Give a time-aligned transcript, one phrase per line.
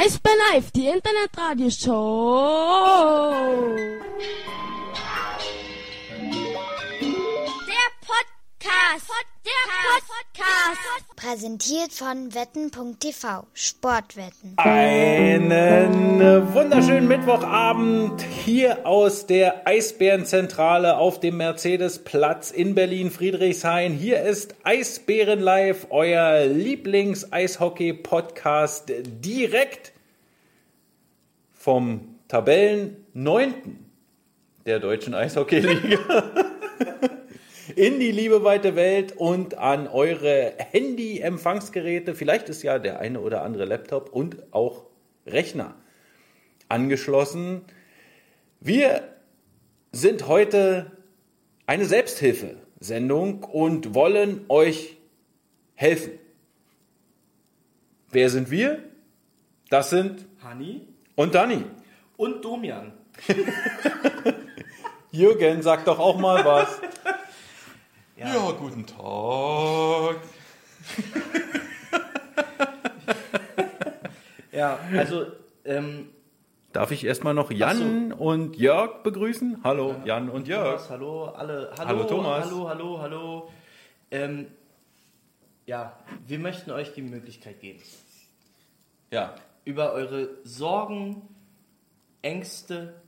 [0.00, 3.74] Eisbär Live, die Internetradioshow.
[7.66, 9.10] Der Podcast.
[9.44, 9.64] Der
[9.98, 11.07] Podcast.
[11.18, 13.44] Präsentiert von wetten.tv.
[13.52, 14.52] Sportwetten.
[14.54, 23.94] Einen wunderschönen Mittwochabend hier aus der Eisbärenzentrale auf dem Mercedesplatz in Berlin-Friedrichshain.
[23.94, 29.92] Hier ist Eisbären Live, euer Lieblings-Eishockey-Podcast direkt
[31.52, 33.54] vom Tabellen 9.
[34.66, 35.98] der deutschen Eishockeyliga.
[37.78, 42.16] in die liebe weite Welt und an eure Handy-Empfangsgeräte.
[42.16, 44.86] Vielleicht ist ja der eine oder andere Laptop und auch
[45.24, 45.76] Rechner
[46.68, 47.62] angeschlossen.
[48.58, 49.04] Wir
[49.92, 50.90] sind heute
[51.66, 54.96] eine Selbsthilfesendung und wollen euch
[55.76, 56.18] helfen.
[58.10, 58.82] Wer sind wir?
[59.70, 60.80] Das sind Hanni
[61.14, 61.64] und Dani.
[62.16, 62.92] und Domian.
[65.12, 66.80] Jürgen, sag doch auch mal was.
[68.18, 70.16] Ja, guten Tag.
[74.50, 75.26] Ja, also,
[75.64, 76.08] ähm,
[76.72, 79.62] Darf ich erstmal noch Jan und Jörg begrüßen?
[79.62, 80.64] Hallo, Jan und Jörg.
[80.78, 82.44] Thomas, hallo, alle, hallo, Hallo, Thomas.
[82.44, 83.50] hallo, hallo, hallo.
[84.10, 84.48] Ähm,
[85.66, 87.80] ja, wir möchten euch die Möglichkeit geben,
[89.12, 91.22] Ja, über eure Sorgen,
[92.22, 93.00] Ängste,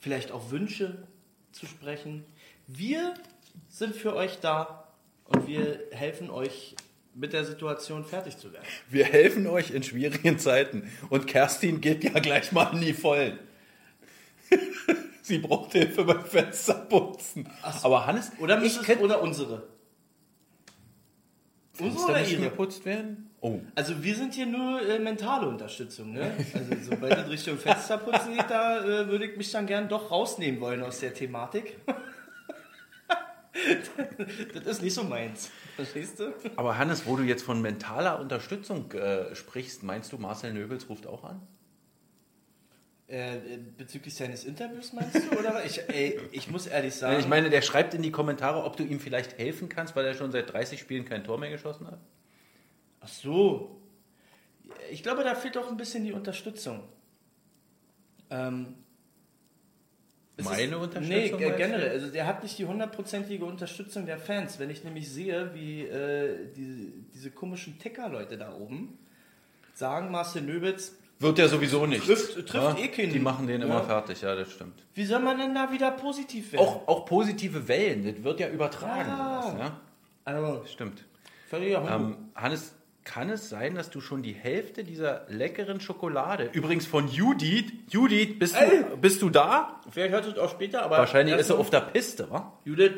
[0.00, 1.06] vielleicht auch Wünsche
[1.52, 2.24] zu sprechen.
[2.66, 3.14] Wir
[3.68, 4.84] sind für euch da
[5.24, 6.76] und wir helfen euch
[7.14, 8.64] mit der Situation fertig zu werden.
[8.88, 10.90] wir helfen euch in schwierigen Zeiten.
[11.10, 13.38] Und Kerstin geht ja gleich mal in die Vollen.
[15.22, 17.48] Sie braucht Hilfe beim Fensterputzen.
[17.82, 19.68] Aber Hannes, Oder, ich könnte oder unsere?
[21.80, 22.42] Unsere oder ihre?
[22.42, 23.30] geputzt werden?
[23.40, 23.60] Oh.
[23.74, 26.32] Also wir sind hier nur äh, mentale Unterstützung, ne?
[26.54, 30.60] Also sobald es Richtung Fensterputzen geht, da äh, würde ich mich dann gern doch rausnehmen
[30.60, 31.76] wollen aus der Thematik.
[34.54, 35.50] das ist nicht so meins.
[35.76, 36.32] Verstehst du?
[36.56, 41.06] Aber Hannes, wo du jetzt von mentaler Unterstützung äh, sprichst, meinst du, Marcel Nöbels ruft
[41.06, 41.46] auch an?
[43.06, 43.38] Äh,
[43.78, 45.38] bezüglich seines Interviews meinst du?
[45.38, 47.18] Oder ich, ey, ich muss ehrlich sagen.
[47.18, 50.14] Ich meine, der schreibt in die Kommentare, ob du ihm vielleicht helfen kannst, weil er
[50.14, 52.00] schon seit 30 Spielen kein Tor mehr geschossen hat.
[53.00, 53.80] Ach so.
[54.90, 56.82] Ich glaube, da fehlt auch ein bisschen die Unterstützung.
[58.28, 58.74] Ähm,
[60.38, 61.90] es Meine Unterstützung, Nee, generell.
[61.90, 64.58] Also der hat nicht die hundertprozentige Unterstützung der Fans.
[64.58, 68.98] Wenn ich nämlich sehe, wie äh, die, diese komischen Ticker-Leute da oben
[69.74, 72.04] sagen, Marcel Nöbitz, Wird ja sowieso nicht.
[72.06, 73.12] Trifft- trifft eh keinen.
[73.12, 73.66] Die machen den Ja.
[73.66, 74.84] immer fertig, ja, das stimmt.
[74.94, 76.64] wie soll man denn da wieder positiv werden?
[76.64, 79.08] Auch, auch positive Wellen, das wird ja übertragen.
[79.10, 79.42] Ja.
[79.42, 79.80] Das, ja?
[80.24, 81.04] Also, Stimmt.
[81.48, 81.84] völliger.
[81.90, 82.74] Ähm, Hannes,
[83.08, 88.38] kann es sein, dass du schon die Hälfte dieser leckeren Schokolade, übrigens von Judith, Judith,
[88.38, 88.84] bist, Ey!
[88.90, 89.80] du, bist du da?
[89.90, 90.98] Vielleicht hört es auch später, aber...
[90.98, 92.52] Wahrscheinlich ist erstmal- auf der Piste, wa?
[92.66, 92.92] Judith,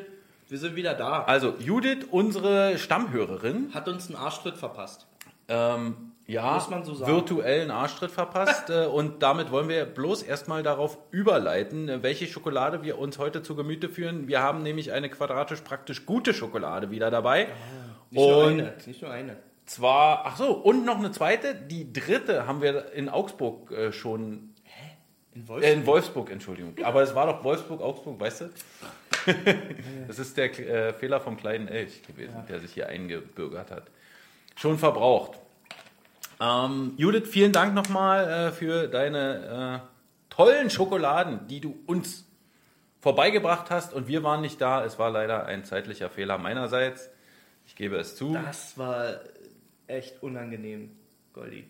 [0.48, 1.22] wir sind wieder da.
[1.22, 5.06] Also, Judith, unsere Stammhörerin, Hat uns einen Arschtritt verpasst.
[5.46, 7.12] ähm, ja, Muss man so sagen.
[7.12, 8.68] virtuellen Arschtritt verpasst.
[8.70, 13.44] äh, und damit wollen wir bloß erstmal darauf überleiten, äh, welche Schokolade wir uns heute
[13.44, 14.26] zu Gemüte führen.
[14.26, 17.46] Wir haben nämlich eine quadratisch praktisch gute Schokolade wieder dabei.
[18.10, 19.36] Nicht nur und eine, nicht nur eine.
[19.70, 21.54] Zwar, ach so, und noch eine zweite.
[21.54, 24.54] Die dritte haben wir in Augsburg äh, schon,
[25.32, 25.72] In äh, Wolfsburg.
[25.72, 26.74] in Wolfsburg, Entschuldigung.
[26.82, 28.50] Aber es war doch Wolfsburg, Augsburg, weißt du?
[30.08, 33.84] das ist der äh, Fehler vom kleinen Elch gewesen, der sich hier eingebürgert hat.
[34.56, 35.38] Schon verbraucht.
[36.40, 42.24] Ähm, Judith, vielen Dank nochmal äh, für deine äh, tollen Schokoladen, die du uns
[42.98, 43.94] vorbeigebracht hast.
[43.94, 44.84] Und wir waren nicht da.
[44.84, 47.08] Es war leider ein zeitlicher Fehler meinerseits.
[47.66, 48.32] Ich gebe es zu.
[48.32, 49.20] Das war
[49.90, 50.90] echt unangenehm,
[51.32, 51.64] Goldi.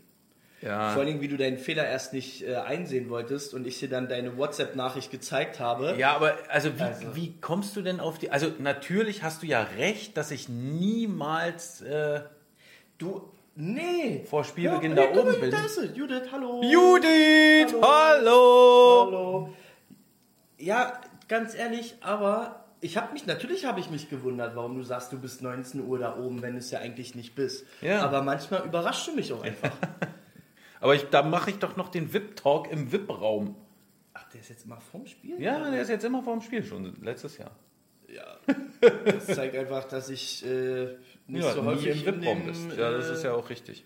[0.63, 0.91] Ja.
[0.91, 4.09] Vor allem, wie du deinen Fehler erst nicht äh, einsehen wolltest und ich dir dann
[4.09, 5.95] deine WhatsApp-Nachricht gezeigt habe.
[5.97, 7.17] Ja, aber also wie, Also.
[7.17, 8.31] wie kommst du denn auf die.
[8.31, 12.21] Also natürlich hast du ja recht, dass ich niemals äh,
[12.99, 14.23] Du, nee.
[14.29, 15.51] vor Spielbeginn Ja, da nee, guck oben mal, bin.
[15.51, 15.87] Da ist sie.
[15.95, 16.61] Judith, hallo.
[16.63, 17.75] Judith!
[17.81, 19.05] Hallo!
[19.07, 19.49] Hallo.
[20.59, 25.13] Ja, ganz ehrlich, aber ich habe mich, natürlich habe ich mich gewundert, warum du sagst,
[25.13, 27.67] du bist 19 Uhr da oben, wenn du es ja eigentlich nicht bist.
[27.83, 28.03] Ja.
[28.03, 29.73] Aber manchmal überraschst du mich auch einfach.
[30.81, 33.55] Aber ich, da mache ich doch noch den VIP-Talk im VIP-Raum.
[34.15, 35.41] Ach, der ist jetzt immer vorm Spiel?
[35.41, 37.51] Ja, der ist jetzt immer vor dem Spiel, schon letztes Jahr.
[38.09, 38.39] Ja.
[39.05, 40.97] Das zeigt einfach, dass ich äh,
[41.27, 42.67] nicht ja, so häufig im VIP-Raum bist.
[42.77, 43.85] Ja, das äh, ist ja auch richtig.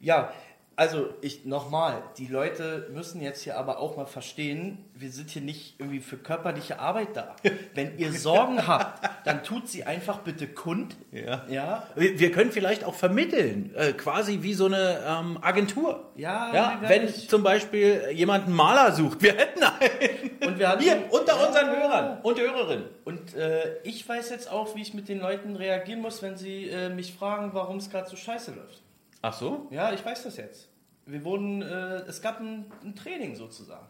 [0.00, 0.32] Ja,
[0.74, 5.42] Also, ich nochmal, die Leute müssen jetzt hier aber auch mal verstehen, wir sind hier
[5.42, 7.36] nicht irgendwie für körperliche Arbeit da.
[7.74, 10.96] Wenn ihr Sorgen habt, dann tut sie einfach bitte kund.
[11.10, 11.44] Ja.
[11.48, 11.86] Ja.
[11.94, 16.10] Wir wir können vielleicht auch vermitteln, äh, quasi wie so eine ähm, Agentur.
[16.16, 20.30] Ja, ja wenn nicht- zum Beispiel jemand einen Maler sucht, wir hätten einen.
[20.46, 21.46] Und wir hatten Hier, unter Ja.
[21.46, 22.84] unseren Hörern und Hörerinnen.
[23.04, 26.68] Und äh, ich weiß jetzt auch, wie ich mit den Leuten reagieren muss, wenn sie
[26.68, 28.80] äh, mich fragen, warum es gerade so scheiße läuft.
[29.22, 29.68] Ach so?
[29.70, 30.68] Ja, ich weiß das jetzt.
[31.06, 33.86] Wir wurden, äh, es gab ein, ein Training sozusagen.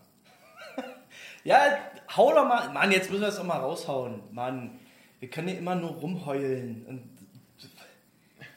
[1.44, 1.58] ja,
[2.17, 4.23] hau doch mal, Mann, jetzt müssen wir das doch mal raushauen.
[4.31, 4.79] Mann,
[5.20, 6.87] wir können ja immer nur rumheulen.
[6.87, 7.11] Und,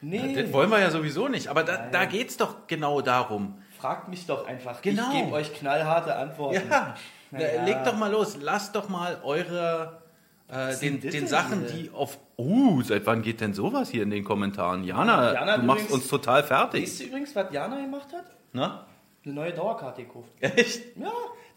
[0.02, 3.62] nee, Das wollen wir ja sowieso nicht, aber da, da geht es doch genau darum.
[3.78, 4.80] fragt mich doch einfach.
[4.82, 5.10] Genau.
[5.12, 6.68] Ich gebe euch knallharte Antworten.
[6.70, 6.94] Ja,
[7.30, 7.64] Na äh, ja.
[7.64, 10.02] legt doch mal los, lasst doch mal eure
[10.48, 12.18] äh, den, den Sachen, die auf.
[12.38, 14.84] Uh, seit wann geht denn sowas hier in den Kommentaren?
[14.84, 16.82] Jana, Jana du machst übrigens- uns total fertig.
[16.82, 18.26] Weißt du übrigens, was Jana gemacht hat?
[18.52, 18.86] Na?
[19.24, 20.28] Eine neue Dauerkarte gekauft.
[20.40, 20.96] Echt?
[20.96, 21.12] Ja.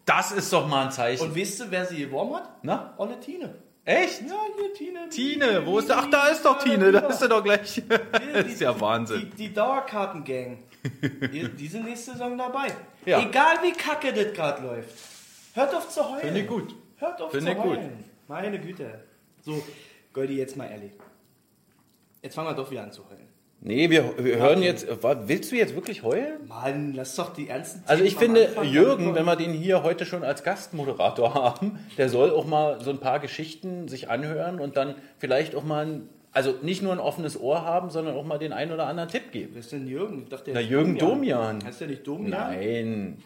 [0.05, 1.21] Das ist doch mal ein Zeichen.
[1.23, 2.49] Und weißt du, wer sie geworben hat?
[2.63, 2.93] Na?
[2.97, 3.55] Olle Tine.
[3.85, 4.21] Echt?
[4.21, 5.09] Ja, hier Tine.
[5.09, 5.97] Tine, wo ist der?
[5.99, 7.81] Ach, da ist doch Tine, da ist er doch gleich.
[8.33, 9.31] Das ist ja Wahnsinn.
[9.37, 10.59] die Dauerkartengang.
[11.31, 12.67] die, die sind nächste Saison dabei.
[13.05, 13.19] Ja.
[13.21, 14.89] Egal wie kacke das gerade läuft.
[15.53, 16.21] Hört auf zu heulen.
[16.21, 16.75] Finde ich gut.
[16.97, 17.79] Hört auf Finde zu ich gut.
[18.29, 18.99] Meine Güte.
[19.41, 19.61] So,
[20.13, 20.91] Goldi, jetzt mal ehrlich.
[22.21, 23.27] Jetzt fangen wir doch wieder an zu heulen.
[23.61, 24.87] Nee, wir, wir hören jetzt.
[25.03, 26.47] wa- Willst du jetzt wirklich heulen?
[26.47, 29.81] Mann, lass doch die ernsten Also ich Themen finde, Anfang Jürgen, wenn wir den hier
[29.81, 34.59] heute schon als Gastmoderator haben, der soll auch mal so ein paar Geschichten sich anhören
[34.59, 38.23] und dann vielleicht auch mal, ein, also nicht nur ein offenes Ohr haben, sondern auch
[38.25, 39.49] mal den einen oder anderen Tipp geben.
[39.53, 40.21] Wer ist denn Jürgen?
[40.21, 41.63] Ich dachte, der Na, Jürgen Domian.
[41.65, 42.29] Heißt der nicht Domian?
[42.29, 43.17] Nein.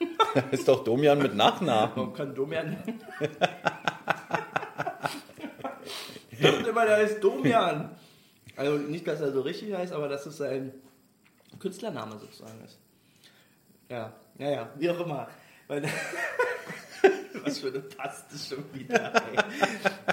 [0.50, 1.92] Ist doch Domian mit Nachnamen.
[1.94, 2.76] Warum kann Domian?
[6.70, 7.90] immer, der heißt Domian.
[8.56, 10.72] Also nicht, dass er so richtig heißt, aber dass es sein
[11.58, 12.78] Künstlername sozusagen ist.
[13.88, 15.28] Ja, naja, wie auch immer.
[17.44, 19.14] Was für eine Paste schon wieder.
[19.14, 19.38] Ey.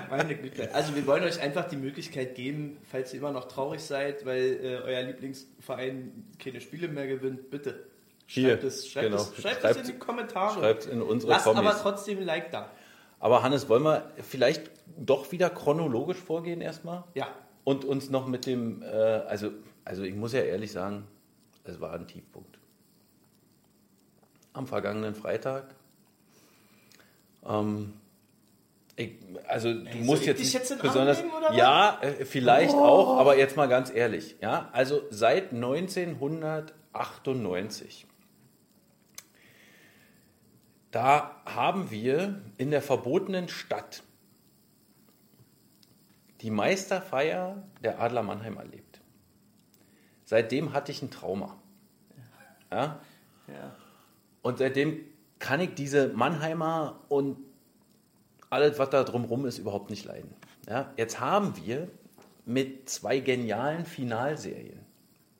[0.10, 0.74] Meine Güte.
[0.74, 4.60] Also wir wollen euch einfach die Möglichkeit geben, falls ihr immer noch traurig seid, weil
[4.64, 7.84] äh, euer Lieblingsverein keine Spiele mehr gewinnt, bitte.
[8.28, 9.22] Hier, Schreibt es, schreibt genau.
[9.22, 10.60] es, schreibt es Schreibt- in die Kommentare.
[10.60, 11.60] Schreibt in unsere Lasst Kommis.
[11.60, 12.72] aber trotzdem ein Like da.
[13.20, 17.06] Aber Hannes, wollen wir vielleicht doch wieder chronologisch vorgehen erstmal?
[17.14, 17.28] Ja.
[17.64, 19.52] Und uns noch mit dem, äh, also,
[19.84, 21.08] also ich muss ja ehrlich sagen,
[21.64, 22.60] es war ein Tiefpunkt.
[24.54, 25.74] Am vergangenen Freitag.
[27.46, 27.94] Ähm,
[28.96, 29.16] ich,
[29.48, 31.56] also du musst jetzt, jetzt in besonders, was?
[31.56, 38.08] ja, äh, vielleicht auch, aber jetzt mal ganz ehrlich, ja, also seit 1998
[40.92, 44.04] da haben wir in der verbotenen Stadt
[46.42, 49.02] die Meisterfeier der Adler Mannheim erlebt.
[50.24, 51.58] Seitdem hatte ich ein Trauma.
[52.72, 53.00] Ja?
[53.48, 53.76] Ja.
[54.42, 55.00] Und seitdem
[55.40, 57.38] kann ich diese Mannheimer und
[58.50, 60.34] alles, was da drumherum ist, überhaupt nicht leiden.
[60.68, 60.92] Ja?
[60.98, 61.90] Jetzt haben wir
[62.46, 64.80] mit zwei genialen Finalserien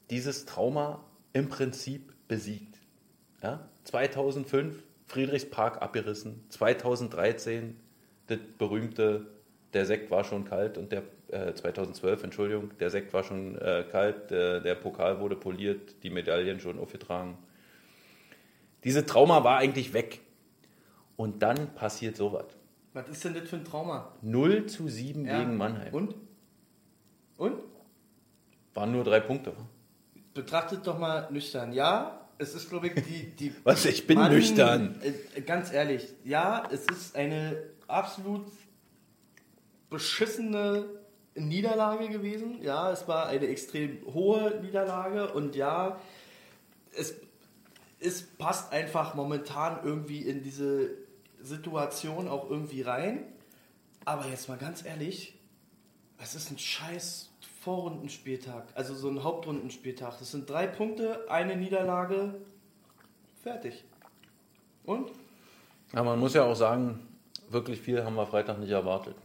[0.10, 1.04] dieses Trauma
[1.34, 2.80] im Prinzip besiegt.
[3.42, 3.68] Ja?
[3.86, 7.76] 2005 Friedrichspark abgerissen, 2013
[8.28, 9.28] das berühmte
[9.74, 13.86] Der Sekt war schon kalt und der äh, 2012, Entschuldigung, der Sekt war schon äh,
[13.92, 17.38] kalt, der, der Pokal wurde poliert, die Medaillen schon aufgetragen.
[18.84, 20.22] Diese Trauma war eigentlich weg.
[21.18, 22.46] Und dann passiert sowas.
[22.94, 24.14] Was ist denn das für ein Trauma?
[24.22, 25.40] 0 zu 7 Ja.
[25.40, 25.94] gegen Mannheim.
[25.94, 26.16] Und?
[27.38, 27.56] Und?
[28.74, 29.54] Waren nur drei Punkte.
[30.34, 31.74] Betrachtet doch mal nüchtern.
[31.74, 33.36] Ja, es ist, glaube ich, die.
[33.36, 33.86] die Was?
[33.86, 35.00] Ich bin nüchtern.
[35.02, 38.46] Äh, ganz ehrlich, ja, es ist eine absolut
[39.90, 40.86] beschissene
[41.36, 42.62] Niederlage gewesen.
[42.62, 46.00] Ja, es war eine extrem hohe Niederlage und ja,
[46.96, 47.16] es,
[48.00, 50.90] es passt einfach momentan irgendwie in diese
[51.42, 53.24] Situation auch irgendwie rein.
[54.06, 55.38] Aber jetzt mal ganz ehrlich,
[56.18, 57.30] es ist ein scheiß
[57.68, 60.18] Vorrundenspieltag, also so ein Hauptrundenspieltag.
[60.20, 62.36] Das sind drei Punkte, eine Niederlage,
[63.44, 63.84] fertig.
[64.86, 65.12] Und?
[65.94, 67.06] Ja, man muss ja auch sagen,
[67.50, 69.18] wirklich viel haben wir Freitag nicht erwartet.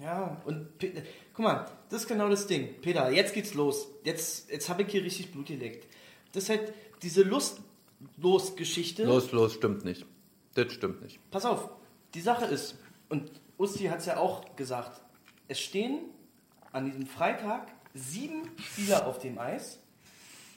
[0.00, 1.04] Ja, und Pe-
[1.34, 2.80] guck mal, das ist genau das Ding.
[2.80, 3.86] Peter, jetzt geht's los.
[4.02, 5.86] Jetzt, jetzt habe ich hier richtig Blut geleckt.
[6.32, 9.04] Das ist halt diese Lustlos-Geschichte.
[9.04, 10.04] Los, los, stimmt nicht.
[10.54, 11.20] Das stimmt nicht.
[11.30, 11.68] Pass auf,
[12.14, 12.76] die Sache ist,
[13.08, 15.00] und Usti hat es ja auch gesagt,
[15.46, 16.00] es stehen
[16.72, 19.78] an diesem Freitag sieben Spieler auf dem Eis,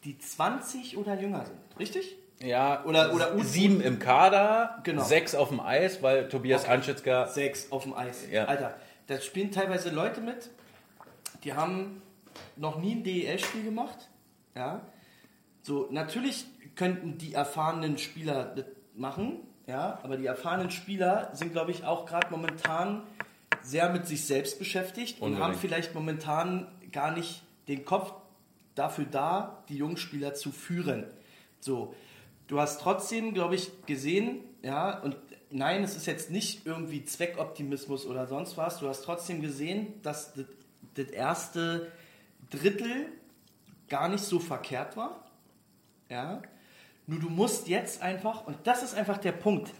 [0.03, 1.57] die 20 oder jünger sind.
[1.79, 2.15] Richtig?
[2.39, 5.03] Ja, Oder- oder U- sieben im Kader, Genau.
[5.03, 6.73] sechs auf dem Eis, weil Tobias Okay.
[6.73, 7.27] Anschitzka.
[7.27, 8.25] Sechs auf dem Eis.
[8.29, 8.45] Ja.
[8.45, 8.75] Alter,
[9.07, 10.49] da spielen teilweise Leute mit,
[11.43, 12.01] die haben
[12.57, 14.09] noch nie ein DEL-Spiel gemacht.
[14.53, 14.81] Ja.
[15.61, 16.45] So, natürlich
[16.75, 22.05] könnten die erfahrenen Spieler das machen, ja, aber die erfahrenen Spieler sind, glaube ich, auch
[22.05, 23.03] gerade momentan
[23.65, 25.43] sehr mit sich selbst beschäftigt und Unbedingt.
[25.43, 28.13] haben vielleicht momentan gar nicht den Kopf
[28.75, 31.05] dafür da, die jungen Spieler zu führen.
[31.59, 31.95] So,
[32.47, 35.17] du hast trotzdem, glaube ich, gesehen, ja, und
[35.49, 40.33] nein, es ist jetzt nicht irgendwie Zweckoptimismus oder sonst was, du hast trotzdem gesehen, dass
[40.33, 40.45] das,
[40.95, 41.91] das erste
[42.49, 43.07] Drittel
[43.87, 45.25] gar nicht so verkehrt war.
[46.09, 46.41] Ja.
[47.07, 49.73] Nur du musst jetzt einfach, und das ist einfach der Punkt,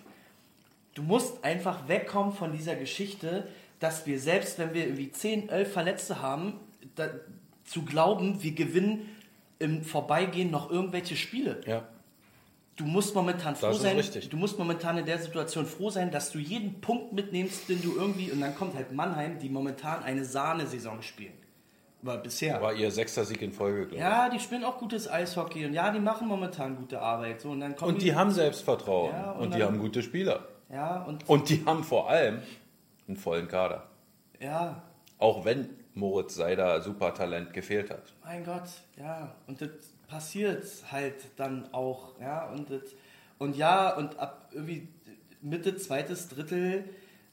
[0.93, 3.47] du musst einfach wegkommen von dieser Geschichte,
[3.85, 6.59] dass wir selbst, wenn wir irgendwie 10, 11 Verletzte haben,
[6.95, 7.09] da,
[7.63, 9.09] zu glauben, wir gewinnen
[9.59, 11.61] im Vorbeigehen noch irgendwelche Spiele.
[11.67, 11.83] Ja.
[12.77, 13.95] Du musst momentan froh sein.
[13.95, 14.27] richtig.
[14.29, 17.95] Du musst momentan in der Situation froh sein, dass du jeden Punkt mitnimmst, den du
[17.95, 21.33] irgendwie und dann kommt halt Mannheim, die momentan eine Sahnesaison spielen.
[22.03, 22.61] Aber bisher.
[22.61, 24.01] War ihr sechster Sieg in Folge, glaube ich.
[24.01, 27.39] ja, die spielen auch gutes Eishockey und ja, die machen momentan gute Arbeit.
[27.41, 29.11] So, und dann kommen Und die haben Selbstvertrauen.
[29.13, 30.47] Ja, und und die dann- haben gute Spieler.
[30.71, 32.39] Ja, und Und die haben vor allem
[33.07, 33.87] einen vollen Kader.
[34.39, 34.81] ja,
[35.17, 38.13] Auch wenn Moritz Seider Supertalent gefehlt hat.
[38.23, 39.33] mein Gott, ja.
[39.47, 39.69] Und das
[40.07, 42.49] passiert halt dann auch, ja.
[42.49, 42.81] Und, das,
[43.37, 44.87] und ja, und ab irgendwie
[45.41, 46.83] Mitte, zweites Drittel,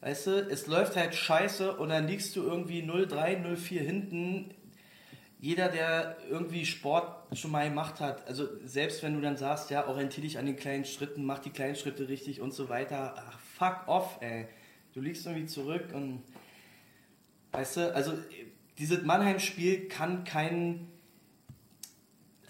[0.01, 4.55] weißt du, es läuft halt scheiße und dann liegst du irgendwie 0-3, 0-4 hinten.
[5.41, 9.89] Jeder, der irgendwie Sport schon mal gemacht hat, also selbst wenn du dann sagst, ja,
[9.89, 13.39] orientier dich an den kleinen Schritten, mach die kleinen Schritte richtig und so weiter, ach,
[13.59, 14.47] fuck off, ey.
[14.93, 16.23] Du liegst irgendwie zurück und
[17.53, 18.15] Weißt du, also
[18.79, 20.89] dieses Mannheim-Spiel kann kein,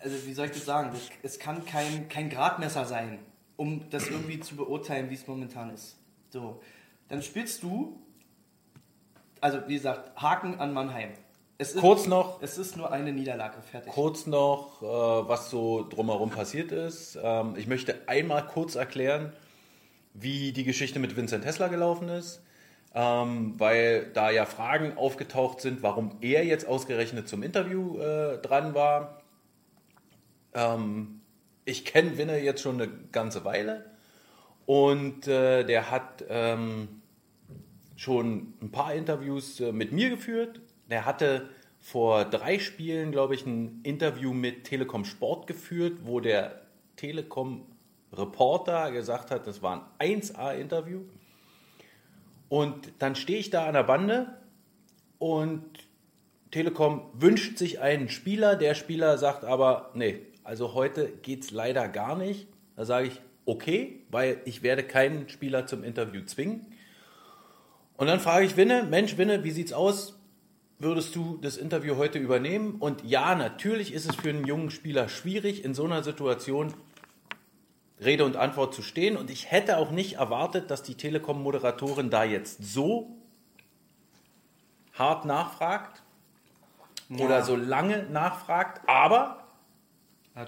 [0.00, 3.18] also wie soll ich das sagen, das, es kann kein, kein Gradmesser sein,
[3.56, 5.96] um das irgendwie zu beurteilen, wie es momentan ist.
[6.30, 6.62] So,
[7.08, 8.00] dann spielst du,
[9.40, 11.10] also wie gesagt, Haken an Mannheim.
[11.58, 13.92] Es ist, Kurz noch, Es ist nur eine Niederlage, fertig.
[13.92, 17.18] kurz noch, äh, was so drumherum passiert ist.
[17.20, 19.32] Ähm, ich möchte einmal kurz erklären,
[20.14, 22.42] wie die Geschichte mit Vincent Hessler gelaufen ist.
[22.94, 28.74] Ähm, weil da ja Fragen aufgetaucht sind, warum er jetzt ausgerechnet zum Interview äh, dran
[28.74, 29.22] war.
[30.52, 31.22] Ähm,
[31.64, 33.86] ich kenne Winne jetzt schon eine ganze Weile
[34.66, 37.02] und äh, der hat ähm,
[37.96, 40.60] schon ein paar Interviews äh, mit mir geführt.
[40.90, 46.62] Der hatte vor drei Spielen, glaube ich, ein Interview mit Telekom Sport geführt, wo der
[46.96, 47.66] Telekom
[48.12, 51.00] Reporter gesagt hat, das war ein 1A-Interview.
[52.48, 54.38] Und dann stehe ich da an der Bande
[55.18, 55.64] und
[56.50, 58.56] Telekom wünscht sich einen Spieler.
[58.56, 62.46] Der Spieler sagt aber, nee, also heute geht es leider gar nicht.
[62.76, 66.66] Da sage ich, okay, weil ich werde keinen Spieler zum Interview zwingen.
[67.96, 70.18] Und dann frage ich Winne, Mensch, Winne, wie sieht's aus?
[70.78, 72.74] Würdest du das Interview heute übernehmen?
[72.80, 76.74] Und ja, natürlich ist es für einen jungen Spieler schwierig, in so einer Situation
[78.04, 79.16] Rede und Antwort zu stehen.
[79.16, 83.16] Und ich hätte auch nicht erwartet, dass die Telekom-Moderatorin da jetzt so
[84.94, 86.02] hart nachfragt
[87.18, 88.88] oder so lange nachfragt.
[88.88, 89.44] Aber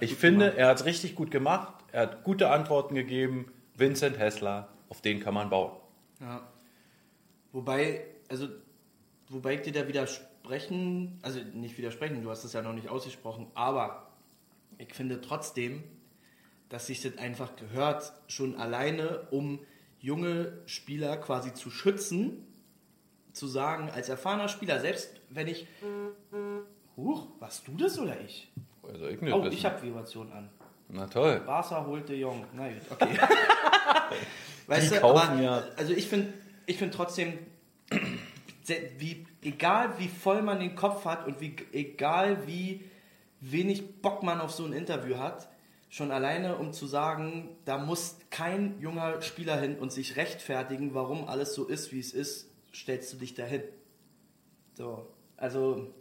[0.01, 0.59] ich finde, gemacht.
[0.59, 1.73] er hat es richtig gut gemacht.
[1.93, 3.53] Er hat gute Antworten gegeben.
[3.77, 5.73] Vincent Hessler, auf den kann man bauen.
[6.21, 6.43] Ja.
[7.53, 8.49] Wobei, also,
[9.29, 13.47] wobei ich dir da widersprechen, also nicht widersprechen, du hast es ja noch nicht ausgesprochen,
[13.55, 14.09] aber
[14.79, 15.85] ich finde trotzdem,
[16.69, 19.61] dass sich das einfach gehört, schon alleine, um
[20.01, 22.47] junge Spieler quasi zu schützen,
[23.33, 25.67] zu sagen, als erfahrener Spieler, selbst wenn ich.
[26.97, 28.51] Huch, warst du das oder ich?
[28.83, 29.53] Also ich nicht Oh, wissen.
[29.57, 30.51] ich habe Vibration an.
[30.89, 31.41] Na toll.
[31.45, 32.45] Barca holt de Jong.
[32.55, 33.09] Na gut, okay.
[34.67, 35.65] weißt Die du, kaufen aber, ja.
[35.77, 36.33] also ich finde
[36.67, 37.39] ich find trotzdem,
[38.99, 42.85] wie, egal wie voll man den Kopf hat und wie, egal wie
[43.41, 45.49] wenig Bock man auf so ein Interview hat,
[45.95, 51.29] schon alleine um zu sagen, da muss kein junger Spieler hin und sich rechtfertigen, warum
[51.29, 53.63] alles so ist, wie es ist, stellst du dich dahin.
[54.73, 55.95] So, also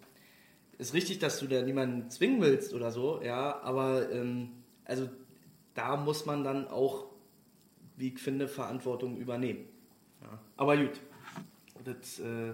[0.79, 5.07] ist richtig, dass du da niemanden zwingen willst oder so, ja, aber ähm, also
[5.75, 7.05] da muss man dann auch,
[7.95, 9.67] wie ich finde, Verantwortung übernehmen.
[10.23, 10.39] Ja.
[10.57, 10.99] Aber gut,
[11.83, 12.53] das, äh,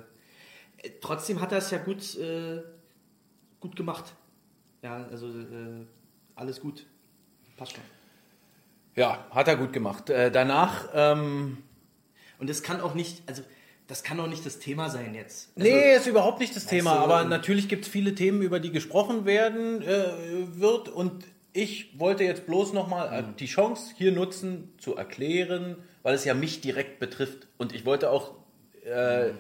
[0.99, 2.63] trotzdem hat er es ja gut, äh,
[3.61, 4.13] gut gemacht.
[4.81, 5.85] Ja, also äh,
[6.35, 6.85] alles gut.
[7.59, 7.83] Passt schon.
[8.95, 10.09] Ja, hat er gut gemacht.
[10.09, 11.57] Äh, danach, ähm,
[12.39, 13.43] Und das kann auch nicht, also
[13.87, 15.49] das kann auch nicht das Thema sein jetzt.
[15.57, 18.41] Also, nee, ist überhaupt nicht das Thema, du, aber ähm, natürlich gibt es viele Themen,
[18.41, 20.05] über die gesprochen werden äh,
[20.59, 23.29] wird und ich wollte jetzt bloß nochmal Mhm.
[23.31, 27.85] äh, die Chance hier nutzen, zu erklären, weil es ja mich direkt betrifft und ich
[27.85, 28.35] wollte auch,
[28.85, 29.31] äh,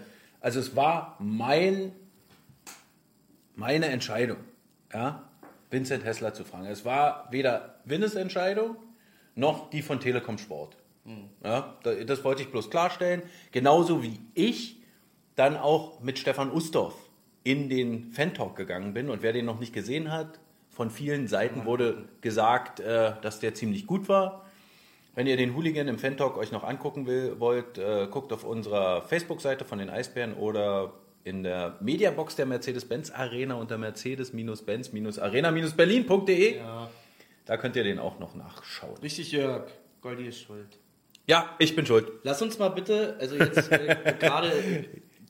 [0.41, 1.93] also es war mein,
[3.55, 4.37] meine Entscheidung,
[4.93, 5.28] ja,
[5.71, 6.65] Vincent Hessler zu fragen.
[6.67, 8.75] Es war weder Winnes Entscheidung
[9.35, 10.75] noch die von Telekom Sport.
[11.43, 13.23] Ja, da- das wollte ich bloß klarstellen.
[13.51, 14.77] Genauso wie ich
[15.35, 16.93] dann auch mit Stefan Ustorf
[17.43, 19.09] in den Fan-Talk gegangen bin.
[19.09, 23.53] Und wer den noch nicht gesehen hat, von vielen Seiten wurde gesagt, äh, dass der
[23.55, 24.45] ziemlich gut war.
[25.15, 29.01] Wenn ihr den Hooligan im Fan-Talk euch noch angucken will, wollt, äh, guckt auf unserer
[29.01, 36.59] Facebook-Seite von den Eisbären oder in der Mediabox der Mercedes-Benz Arena unter mercedes-benz-arena-berlin.de.
[37.45, 38.97] Da könnt ihr den auch noch nachschauen.
[39.01, 39.63] Richtig, Jörg.
[40.01, 40.77] Goldi ist schuld.
[41.27, 42.07] Ja, ich bin schuld.
[42.23, 44.51] Lass uns mal bitte, also jetzt äh, gerade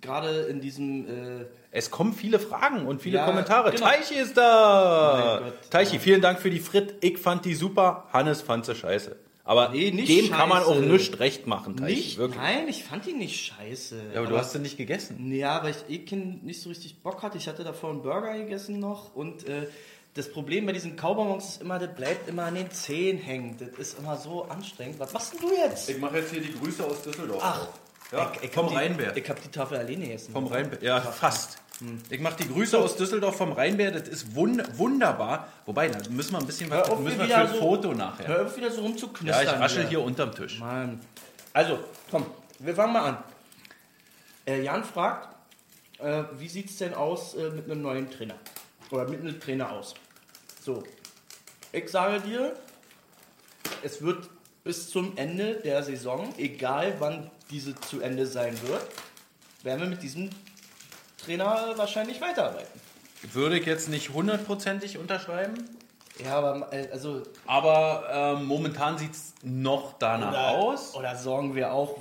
[0.02, 3.72] gerade in diesem äh, Es kommen viele Fragen und viele Ja, Kommentare.
[3.72, 3.86] genau.
[3.86, 5.40] Teichi ist da.
[5.42, 6.96] Mein Gott, Teichi, vielen Dank für die Frit.
[7.02, 8.08] Ich fand die super.
[8.14, 9.18] Hannes fand sie scheiße.
[9.50, 10.86] Aber Nee, nicht dem kann man auch scheiße.
[10.86, 11.96] nichts recht machen, Teichi.
[11.96, 12.40] nicht, Wirklich.
[12.40, 14.00] nein, ich fand ihn nicht scheiße.
[14.14, 15.34] Ja, aber du hast sie nicht gegessen.
[15.34, 17.40] Ja, weil ich eh nicht so richtig Bock hatte.
[17.40, 19.66] Ich hatte davor einen Burger gegessen noch und äh,
[20.14, 23.58] das Problem bei diesen Kaubonbons ist immer, das bleibt immer an den Zähnen hängen.
[23.58, 25.00] Das ist immer so anstrengend.
[25.00, 26.00] Was machst denn du jetzt?
[26.00, 27.42] mache jetzt hier die Grüße aus Düsseldorf.
[27.44, 27.68] Ach,
[28.12, 29.18] ja, ich, ich vom hab die, Rheinbär.
[29.18, 30.32] Ich habe die Tafel alleine gegessen.
[30.32, 30.78] Vom Rheinbär.
[30.84, 31.58] Ja, fast.
[32.10, 33.92] Ich mache die Grüße aus Düsseldorf vom Rheinbär.
[33.92, 35.48] Das ist wund wunderbar.
[35.66, 38.28] Wobei, da müssen wir ein bisschen was auf, müssen wir für ein so- Foto nachher.
[38.28, 39.46] Hör auf, wieder so Ja, rumzuknistern.
[39.46, 40.60] ich raschel hier unterm Tisch.
[40.60, 41.00] Mann.
[41.54, 41.80] Also,
[42.12, 42.26] komm,
[42.60, 43.18] wir fangen mal an.
[44.46, 45.30] Äh, Jan fragt,
[46.00, 48.36] äh, wie sieht es denn aus äh, mit einem neuen Trainer?
[48.92, 49.94] Oder mit einem Trainer aus?
[50.62, 50.84] So,
[51.72, 52.56] ich sage dir,
[53.84, 54.30] es wird
[54.64, 58.86] bis zum Ende der Saison, egal wann diese zu Ende sein wird,
[59.64, 60.30] werden wir mit diesem
[61.24, 62.80] Trainer wahrscheinlich weiterarbeiten.
[63.34, 65.66] Würde ich jetzt nicht hundertprozentig unterschreiben.
[66.24, 70.96] Ja, aber also Aber ähm, momentan sieht es noch danach Oder, aus.
[70.96, 71.98] oder sorgen wir auch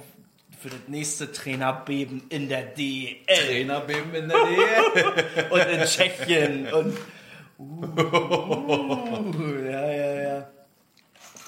[0.60, 5.46] für das nächste Trainerbeben in der DL Trainerbeben in der Nähe.
[5.50, 6.96] und in Tschechien und.
[7.60, 10.48] Uh, ja, ja, ja.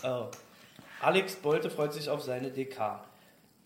[0.02, 0.26] Oh.
[1.00, 2.98] Alex Bolte freut sich auf seine DK.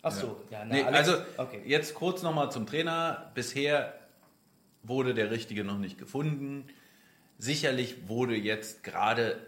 [0.04, 1.62] Ach so, ja, na, nee, Alex, also okay.
[1.64, 3.30] jetzt kurz nochmal zum Trainer.
[3.34, 3.94] Bisher
[4.82, 6.66] wurde der Richtige noch nicht gefunden.
[7.38, 9.40] Sicherlich wurde jetzt gerade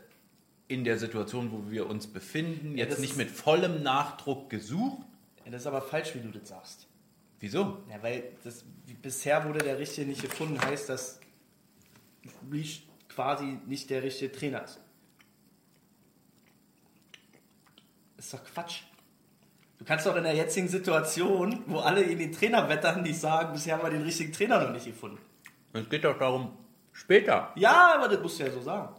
[0.66, 5.06] in der Situation, wo wir uns befinden, jetzt nicht mit vollem Nachdruck gesucht.
[5.44, 6.86] Ja, das ist aber falsch, wie du das sagst.
[7.38, 7.82] Wieso?
[7.90, 8.64] Ja, weil das,
[9.02, 11.20] bisher wurde der Richtige nicht gefunden, heißt, dass
[12.50, 14.80] Reach quasi nicht der richtige Trainer ist.
[18.16, 18.84] Ist doch Quatsch.
[19.78, 23.52] Du kannst doch in der jetzigen Situation, wo alle in den Trainer wettern, nicht sagen,
[23.52, 25.18] bisher haben wir den richtigen Trainer noch nicht gefunden.
[25.72, 26.52] Es geht doch darum,
[26.92, 27.52] später.
[27.56, 28.94] Ja, aber das musst du ja so sagen.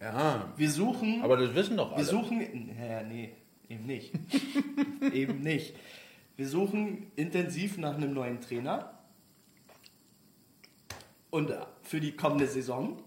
[0.00, 1.98] Ja, Wir suchen, aber das wissen doch alle.
[1.98, 2.40] wir suchen,
[2.78, 3.34] ja, nee,
[3.68, 4.12] eben nicht.
[5.12, 5.74] eben nicht.
[6.36, 8.92] Wir suchen intensiv nach einem neuen Trainer.
[11.30, 13.02] Und äh, für die kommende Saison.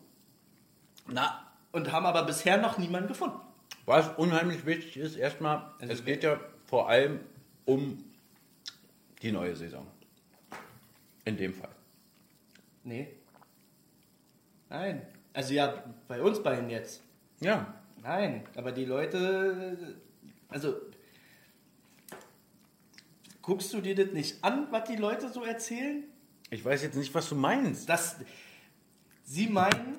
[1.07, 3.39] Na, Und haben aber bisher noch niemanden gefunden.
[3.85, 6.39] Was unheimlich wichtig ist, erstmal, Also es geht ja
[6.71, 7.19] vor allem
[7.65, 8.01] um
[9.21, 9.85] die neue Saison.
[11.25, 11.75] In dem Fall.
[12.85, 13.09] Nee.
[14.69, 15.05] Nein.
[15.33, 17.03] Also ja, bei uns beiden jetzt.
[17.41, 17.75] Ja.
[18.01, 19.97] Nein, aber die Leute,
[20.47, 20.75] also
[23.41, 26.05] guckst du dir das nicht an, was die Leute so erzählen?
[26.49, 27.89] Ich weiß jetzt nicht, was du meinst.
[27.89, 28.15] Dass
[29.25, 29.97] sie meinen,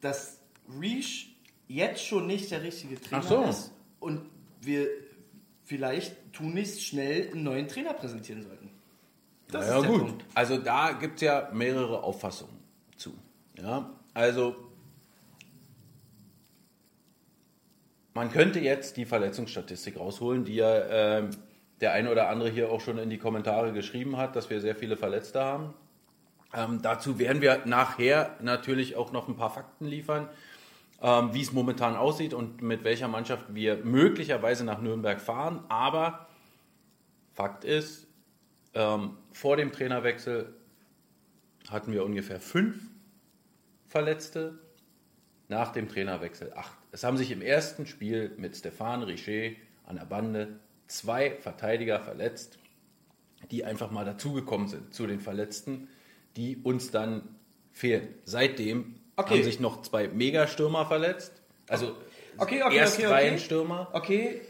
[0.00, 0.38] dass
[0.80, 1.34] Reach
[1.66, 3.42] jetzt schon nicht der richtige Trainer Ach so.
[3.42, 4.30] ist und
[4.60, 4.88] wir
[5.72, 8.68] vielleicht tunlichst schnell einen neuen Trainer präsentieren sollten.
[9.50, 10.00] Das ja ist der gut.
[10.00, 10.24] Punkt.
[10.34, 12.58] Also da gibt es ja mehrere Auffassungen
[12.98, 13.14] zu.
[13.58, 14.54] Ja, also
[18.12, 21.30] man könnte jetzt die Verletzungsstatistik rausholen, die ja ähm,
[21.80, 24.76] der eine oder andere hier auch schon in die Kommentare geschrieben hat, dass wir sehr
[24.76, 25.72] viele Verletzte haben.
[26.54, 30.28] Ähm, dazu werden wir nachher natürlich auch noch ein paar Fakten liefern,
[31.02, 35.64] ähm, wie es momentan aussieht und mit welcher Mannschaft wir möglicherweise nach Nürnberg fahren.
[35.68, 36.28] Aber
[37.32, 38.06] Fakt ist,
[38.74, 40.54] ähm, vor dem Trainerwechsel
[41.68, 42.76] hatten wir ungefähr fünf
[43.88, 44.58] Verletzte,
[45.48, 46.78] nach dem Trainerwechsel acht.
[46.92, 52.58] Es haben sich im ersten Spiel mit Stefan Richer an der Bande zwei Verteidiger verletzt,
[53.50, 55.88] die einfach mal dazugekommen sind zu den Verletzten,
[56.36, 57.36] die uns dann
[57.72, 58.14] fehlen.
[58.24, 59.34] Seitdem Okay.
[59.34, 61.32] haben sich noch zwei Megastürmer verletzt,
[61.68, 61.94] also
[62.38, 63.06] Okay, okay, okay, erst okay.
[63.06, 64.40] Reihenstürmer Okay,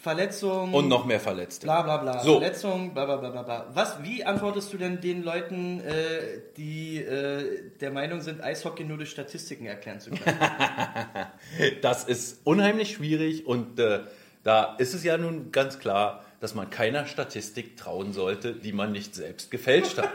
[0.00, 0.72] Verletzung.
[0.74, 1.66] und noch mehr Verletzte.
[1.66, 2.20] Bla bla bla.
[2.20, 2.40] So.
[2.40, 3.66] Verletzung, bla bla bla bla bla.
[3.72, 8.96] Was, wie antwortest du denn den Leuten, äh, die äh, der Meinung sind, Eishockey nur
[8.96, 10.38] durch Statistiken erklären zu können?
[11.82, 14.00] Das ist unheimlich schwierig und äh,
[14.42, 18.92] da ist es ja nun ganz klar, dass man keiner Statistik trauen sollte, die man
[18.92, 20.10] nicht selbst gefälscht hat.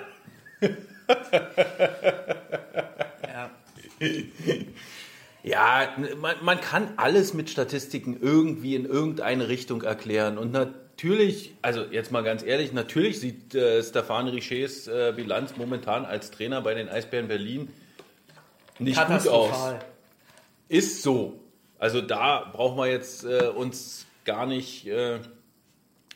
[3.24, 3.52] ja.
[5.46, 10.40] Ja, man, man kann alles mit Statistiken irgendwie in irgendeine Richtung erklären.
[10.40, 16.04] Und natürlich, also jetzt mal ganz ehrlich, natürlich sieht äh, Stefan Richets äh, Bilanz momentan
[16.04, 17.70] als Trainer bei den Eisbären Berlin
[18.80, 19.76] nicht gut aus.
[20.68, 21.40] Ist so.
[21.78, 25.20] Also da brauchen wir jetzt äh, uns gar nicht äh,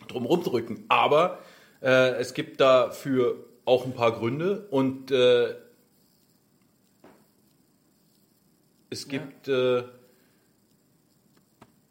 [0.08, 0.86] drum rumdrücken.
[0.88, 1.38] Aber
[1.84, 5.54] äh, es gibt dafür auch ein paar Gründe und äh,
[8.90, 9.84] es gibt äh,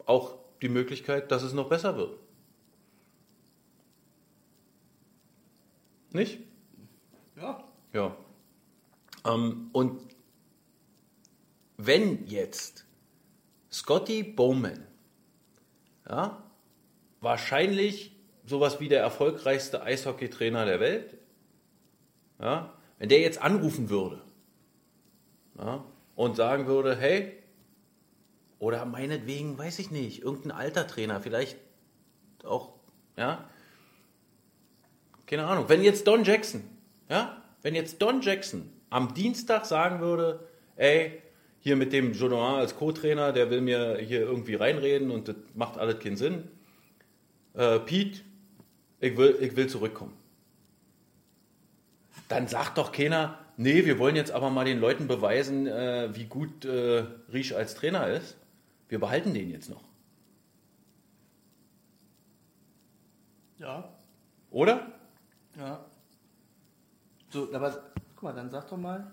[0.05, 2.17] auch die Möglichkeit, dass es noch besser wird.
[6.11, 6.39] Nicht?
[7.35, 7.63] Ja.
[7.93, 8.17] Ja.
[9.25, 10.01] Ähm, und
[11.77, 12.85] wenn jetzt
[13.71, 14.85] Scotty Bowman,
[16.07, 16.43] ja,
[17.21, 21.17] wahrscheinlich sowas wie der erfolgreichste Eishockeytrainer der Welt,
[22.39, 24.23] ja, wenn der jetzt anrufen würde
[25.59, 25.83] ja,
[26.19, 27.31] und sagen würde, hey,
[28.59, 31.57] oder meinetwegen, weiß ich nicht, irgendein alter Trainer, vielleicht
[32.43, 32.73] auch,
[33.15, 33.49] ja,
[35.27, 36.65] keine Ahnung, wenn jetzt Don Jackson,
[37.07, 41.21] ja, wenn jetzt Don Jackson am Dienstag sagen würde, ey,
[41.61, 45.77] hier mit dem Jodoin als Co-Trainer, der will mir hier irgendwie reinreden und das macht
[45.77, 46.49] alles keinen Sinn.
[47.53, 48.19] Äh, Pete,
[48.99, 50.17] ich will, ich will zurückkommen.
[52.27, 56.25] Dann sagt doch keiner, nee, wir wollen jetzt aber mal den Leuten beweisen, äh, wie
[56.25, 58.37] gut äh, Riesch als Trainer ist.
[58.87, 59.83] Wir behalten den jetzt noch.
[63.57, 63.93] Ja.
[64.49, 64.91] Oder?
[65.57, 65.85] Ja.
[67.29, 69.11] So, aber guck mal, dann sag doch mal.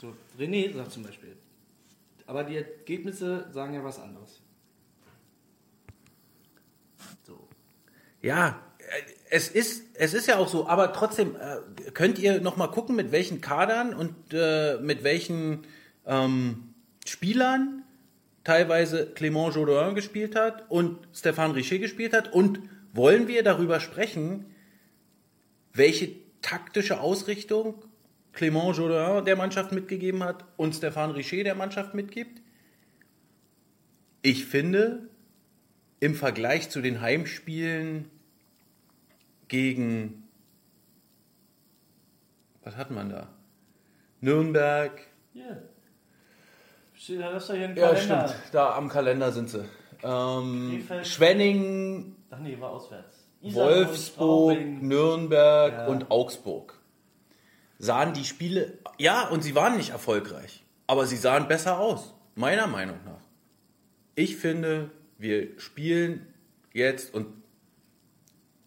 [0.00, 1.36] So, René sagt zum Beispiel.
[2.26, 4.40] Aber die Ergebnisse sagen ja was anderes.
[7.24, 7.48] So.
[8.22, 12.56] Ja, äh, es ist, es ist ja auch so, aber trotzdem äh, könnt ihr noch
[12.56, 15.60] mal gucken, mit welchen Kadern und äh, mit welchen
[16.04, 16.74] ähm,
[17.06, 17.84] Spielern
[18.42, 22.60] teilweise Clément Jodoin gespielt hat und Stéphane Richer gespielt hat und
[22.92, 24.46] wollen wir darüber sprechen,
[25.72, 27.84] welche taktische Ausrichtung
[28.34, 32.42] Clément Jodoin der Mannschaft mitgegeben hat und Stéphane Richer der Mannschaft mitgibt?
[34.22, 35.08] Ich finde,
[36.00, 38.10] im Vergleich zu den Heimspielen
[39.50, 40.28] gegen,
[42.62, 43.28] was hat man da?
[44.20, 44.92] Nürnberg.
[45.32, 45.68] Hier.
[46.94, 48.28] Steht da, das ist doch hier ein Ja, Kalender.
[48.28, 48.42] stimmt.
[48.52, 49.64] Da am Kalender sind sie.
[50.02, 50.86] Ähm.
[51.02, 53.26] Schwenning, Ach nee, war auswärts.
[53.42, 54.82] Iserlohn, Wolfsburg.
[54.82, 55.86] Nürnberg Ja.
[55.88, 56.74] und Augsburg.
[57.78, 62.66] Sahen die Spiele, ja, und sie waren nicht erfolgreich, aber sie sahen besser aus, meiner
[62.66, 63.22] Meinung nach.
[64.14, 66.26] Ich finde, wir spielen
[66.74, 67.39] jetzt, und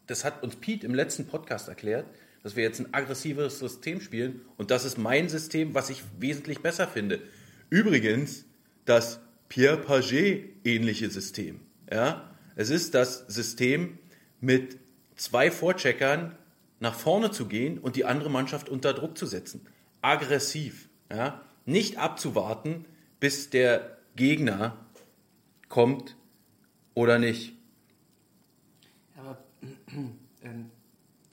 [0.08, 2.06] das hat uns Pete im letzten Podcast erklärt,
[2.44, 6.60] dass wir jetzt ein aggressiveres System spielen und das ist mein System, was ich wesentlich
[6.60, 7.22] besser finde.
[7.70, 8.46] Übrigens,
[8.86, 11.62] das Pierre Paget ähnliche System.
[11.92, 12.30] Ja?
[12.56, 13.98] Es ist das System,
[14.42, 14.78] mit
[15.16, 16.36] zwei Vorcheckern
[16.80, 19.66] nach vorne zu gehen und die andere Mannschaft unter Druck zu setzen.
[20.02, 20.90] Aggressiv.
[21.10, 21.42] Ja?
[21.66, 22.86] Nicht abzuwarten,
[23.20, 24.78] bis der Gegner
[25.70, 26.18] kommt
[26.94, 27.54] oder nicht.
[30.44, 30.70] Ähm,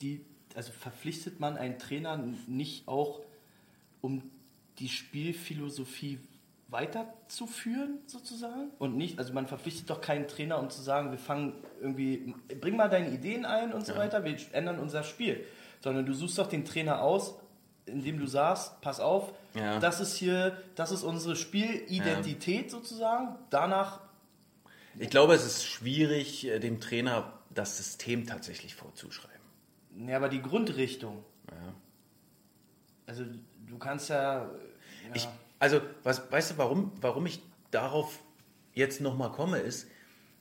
[0.01, 2.17] die, also verpflichtet man einen Trainer
[2.47, 3.21] nicht auch,
[4.01, 4.23] um
[4.79, 6.21] die Spielphilosophie
[6.69, 8.71] weiterzuführen, sozusagen?
[8.79, 12.77] Und nicht, also man verpflichtet doch keinen Trainer, um zu sagen, wir fangen irgendwie, bring
[12.77, 15.45] mal deine Ideen ein und so weiter, wir ändern unser Spiel.
[15.81, 17.35] Sondern du suchst doch den Trainer aus,
[17.87, 19.81] indem du sagst, pass auf, Ja.
[19.81, 23.37] das ist hier, das ist unsere Spielidentität sozusagen.
[23.51, 24.01] Danach
[24.99, 29.41] Ich glaube, es ist schwierig, äh, dem Trainer das System tatsächlich vorzuschreiben.
[30.07, 31.25] Ja, aber die Grundrichtung.
[33.07, 33.25] Also
[33.67, 34.45] du kannst ja.
[34.45, 34.51] ja
[35.15, 38.23] Ich, also, was, weißt du, warum, warum ich darauf
[38.73, 39.89] jetzt nochmal komme, ist,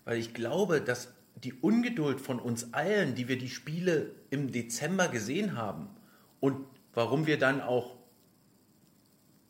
[0.05, 5.07] weil ich glaube, dass die Ungeduld von uns allen, die wir die Spiele im Dezember
[5.07, 5.89] gesehen haben
[6.39, 7.95] und warum wir dann auch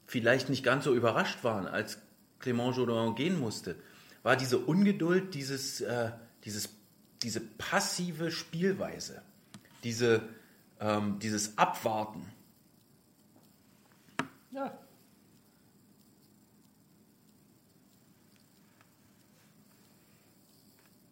[0.06, 2.00] vielleicht nicht ganz so überrascht waren, als
[2.42, 3.76] Clément Jodoin gehen musste,
[4.24, 6.12] war diese Ungeduld, dieses, äh,
[6.46, 6.70] dieses,
[7.24, 9.22] diese passive Spielweise,
[9.84, 10.22] diese,
[10.80, 12.26] ähm, dieses Abwarten.
[14.52, 14.78] ja.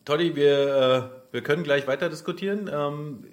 [0.05, 2.69] Toddy, wir, äh, wir können gleich weiter diskutieren.
[2.71, 3.25] Ähm,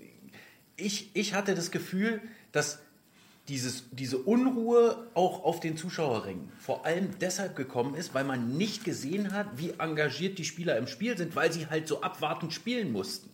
[0.76, 2.83] ich, ich hatte das Gefühl, dass
[3.48, 8.84] dieses, diese Unruhe auch auf den Zuschauerrängen vor allem deshalb gekommen ist, weil man nicht
[8.84, 12.90] gesehen hat, wie engagiert die Spieler im Spiel sind, weil sie halt so abwartend spielen
[12.90, 13.30] mussten.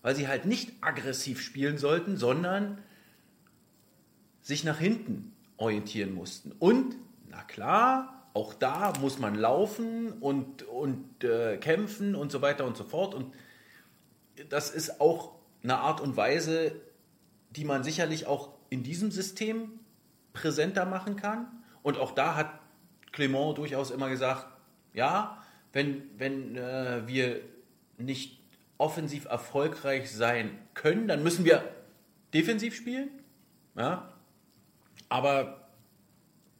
[0.00, 2.78] Weil sie halt nicht aggressiv spielen sollten, sondern
[4.40, 6.52] sich nach hinten orientieren mussten.
[6.58, 6.96] Und,
[7.28, 12.76] na klar, auch da muss man laufen und, und äh, kämpfen und so weiter und
[12.76, 13.14] so fort.
[13.14, 13.32] Und
[14.48, 16.72] das ist auch eine Art und Weise,
[17.56, 19.80] die man sicherlich auch in diesem System
[20.32, 21.46] präsenter machen kann.
[21.82, 22.50] Und auch da hat
[23.12, 24.46] Clement durchaus immer gesagt,
[24.92, 27.40] ja, wenn, wenn äh, wir
[27.98, 28.40] nicht
[28.78, 31.62] offensiv erfolgreich sein können, dann müssen wir
[32.32, 33.08] defensiv spielen.
[33.76, 34.12] Ja?
[35.08, 35.68] Aber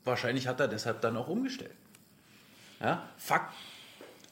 [0.05, 1.75] wahrscheinlich hat er deshalb dann auch umgestellt.
[2.81, 3.09] Ja?
[3.17, 3.53] Fakt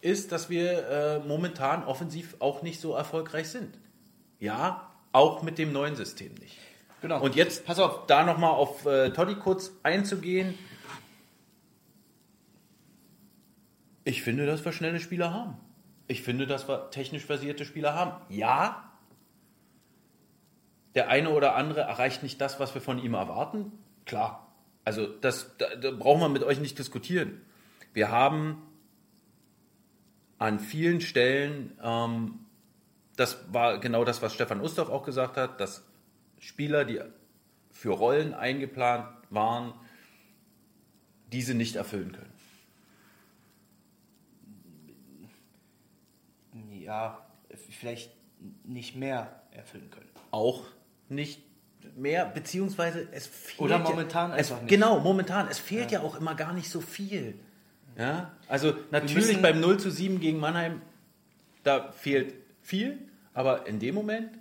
[0.01, 3.79] ist, dass wir äh, momentan offensiv auch nicht so erfolgreich sind.
[4.41, 6.59] Ja, auch mit dem neuen System nicht.
[7.01, 7.21] Genau.
[7.21, 10.59] Und jetzt, pass auf, da nochmal auf äh, Toddy kurz einzugehen.
[14.05, 15.57] Ich finde, dass wir schnelle Spieler haben.
[16.09, 18.13] Ich finde, dass wir technisch versierte Spieler haben.
[18.29, 18.93] Ja,
[20.95, 23.73] der eine oder andere erreicht nicht das, was wir von ihm erwarten.
[24.05, 24.53] Klar.
[24.85, 27.41] Also das da, da brauchen wir mit euch nicht diskutieren.
[27.93, 28.63] Wir haben
[30.39, 32.42] an vielen Stellen, ähm,
[33.17, 35.85] das war genau das, was Stefan Ustorf auch gesagt hat, dass
[36.39, 37.01] Spieler, die
[37.71, 39.75] für Rollen eingeplant waren,
[41.33, 42.33] diese nicht erfüllen können.
[46.81, 47.27] Ja,
[47.71, 48.11] vielleicht
[48.65, 50.09] nicht mehr erfüllen können.
[50.31, 50.65] Auch
[51.09, 51.43] nicht
[51.97, 53.61] mehr, beziehungsweise es fehlt.
[53.61, 54.71] Oder ja- momentan es, einfach nicht.
[54.71, 55.49] Genau, momentan.
[55.49, 56.01] Es fehlt ja.
[56.01, 57.39] auch immer gar nicht so viel.
[57.97, 60.81] Ja, also natürlich müssen- beim 0 zu 7 gegen Mannheim,
[61.63, 62.99] da fehlt viel,
[63.35, 64.39] aber in dem Moment,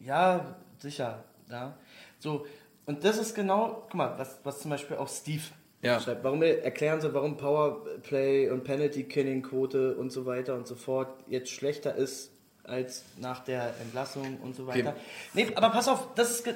[0.00, 1.22] Ja, sicher.
[1.48, 1.76] Ja.
[2.18, 2.44] So,
[2.86, 5.42] und das ist genau, guck mal, was, was zum Beispiel auch Steve
[5.80, 6.00] Ja.
[6.00, 6.24] schreibt.
[6.24, 10.74] Warum er- erklären sie, warum Powerplay und Penalty Killing Quote und so weiter und so
[10.74, 12.30] fort jetzt schlechter ist
[12.64, 14.96] als nach der Entlassung und so weiter.
[15.34, 16.48] Nee, aber pass auf, das ist,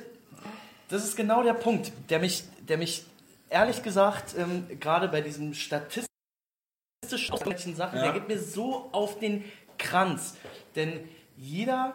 [0.88, 3.04] das ist genau der Punkt, der mich, der mich
[3.48, 6.06] ehrlich gesagt ähm, gerade bei diesem statistischen
[7.04, 9.44] statistischen Sachen, der geht mir so auf den
[9.78, 10.36] Kranz.
[10.74, 11.00] Denn
[11.36, 11.94] jeder,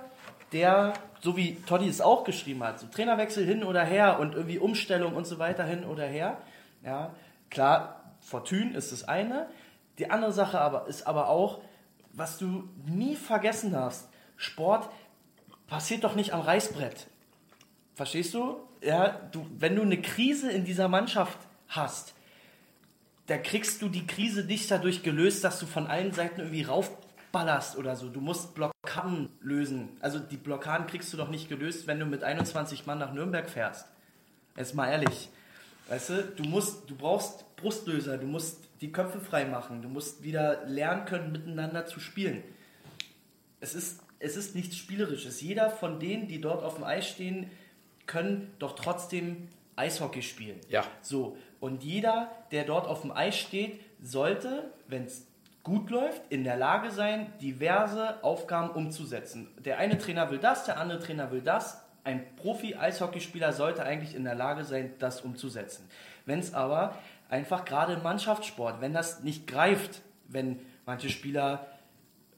[0.51, 4.59] der, so wie Toddy es auch geschrieben hat, so Trainerwechsel hin oder her und irgendwie
[4.59, 6.37] Umstellung und so weiter hin oder her,
[6.83, 7.13] ja,
[7.49, 9.47] klar, Fortune ist das eine.
[9.97, 11.61] Die andere Sache aber ist aber auch,
[12.13, 14.89] was du nie vergessen darfst, Sport
[15.67, 17.07] passiert doch nicht am Reißbrett.
[17.95, 18.57] Verstehst du?
[18.81, 22.13] Ja, du, wenn du eine Krise in dieser Mannschaft hast,
[23.27, 26.63] da kriegst du die Krise nicht dadurch gelöst, dass du von allen Seiten irgendwie
[27.31, 28.09] raufballerst oder so.
[28.09, 29.89] Du musst Blockaden lösen.
[29.99, 33.49] Also die Blockaden kriegst du doch nicht gelöst, wenn du mit 21 Mann nach Nürnberg
[33.49, 33.87] fährst.
[34.57, 35.29] Jetzt mal ehrlich.
[35.87, 40.23] Weißt du, du musst, du brauchst Brustlöser, du musst die Köpfe frei machen, du musst
[40.23, 42.43] wieder lernen können, miteinander zu spielen.
[43.59, 45.41] Es ist, es ist nichts Spielerisches.
[45.41, 47.49] Jeder von denen, die dort auf dem Eis stehen,
[48.05, 50.59] können doch trotzdem Eishockey spielen.
[50.69, 50.85] Ja.
[51.01, 55.27] So, und jeder, der dort auf dem Eis steht, sollte, wenn es
[55.63, 59.47] gut läuft, in der Lage sein, diverse Aufgaben umzusetzen.
[59.63, 61.83] Der eine Trainer will das, der andere Trainer will das.
[62.03, 65.87] Ein Profi-Eishockeyspieler sollte eigentlich in der Lage sein, das umzusetzen.
[66.25, 66.95] Wenn es aber
[67.29, 71.67] einfach gerade im Mannschaftssport, wenn das nicht greift, wenn manche Spieler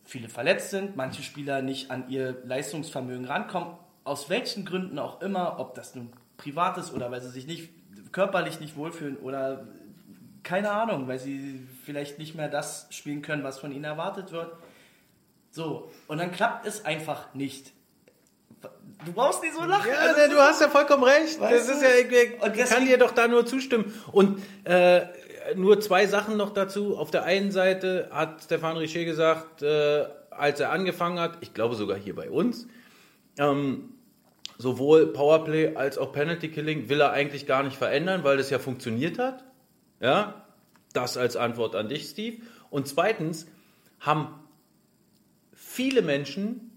[0.03, 5.59] viele verletzt sind, manche Spieler nicht an ihr Leistungsvermögen rankommen, aus welchen Gründen auch immer,
[5.59, 7.69] ob das nun privat ist oder weil sie sich nicht
[8.11, 9.65] körperlich nicht wohlfühlen oder
[10.43, 14.51] keine Ahnung, weil sie vielleicht nicht mehr das spielen können, was von ihnen erwartet wird.
[15.51, 17.71] So, und dann klappt es einfach nicht.
[19.05, 19.89] Du brauchst nicht so lachen.
[19.91, 21.39] Ja, Also, du hast ja vollkommen recht.
[21.41, 21.85] Das ist du?
[21.85, 23.93] ja, ich, ich Und kann deswegen- dir doch da nur zustimmen.
[24.11, 25.01] Und äh,
[25.55, 26.97] nur zwei Sachen noch dazu.
[26.97, 31.75] Auf der einen Seite hat Stefan Richer gesagt, äh, als er angefangen hat, ich glaube
[31.75, 32.67] sogar hier bei uns,
[33.37, 33.93] ähm,
[34.57, 38.59] sowohl Powerplay als auch Penalty Killing will er eigentlich gar nicht verändern, weil das ja
[38.59, 39.43] funktioniert hat.
[40.03, 40.45] Ja,
[40.91, 42.43] das als Antwort an dich, Steve.
[42.69, 43.47] Und zweitens
[44.01, 44.37] haben
[45.53, 46.71] viele Menschen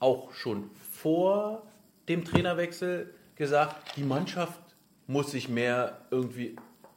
[0.00, 1.62] auch schon vor
[2.08, 4.60] dem Trainerwechsel gesagt, die Mannschaft
[5.06, 6.56] muss sich mehr irgendwie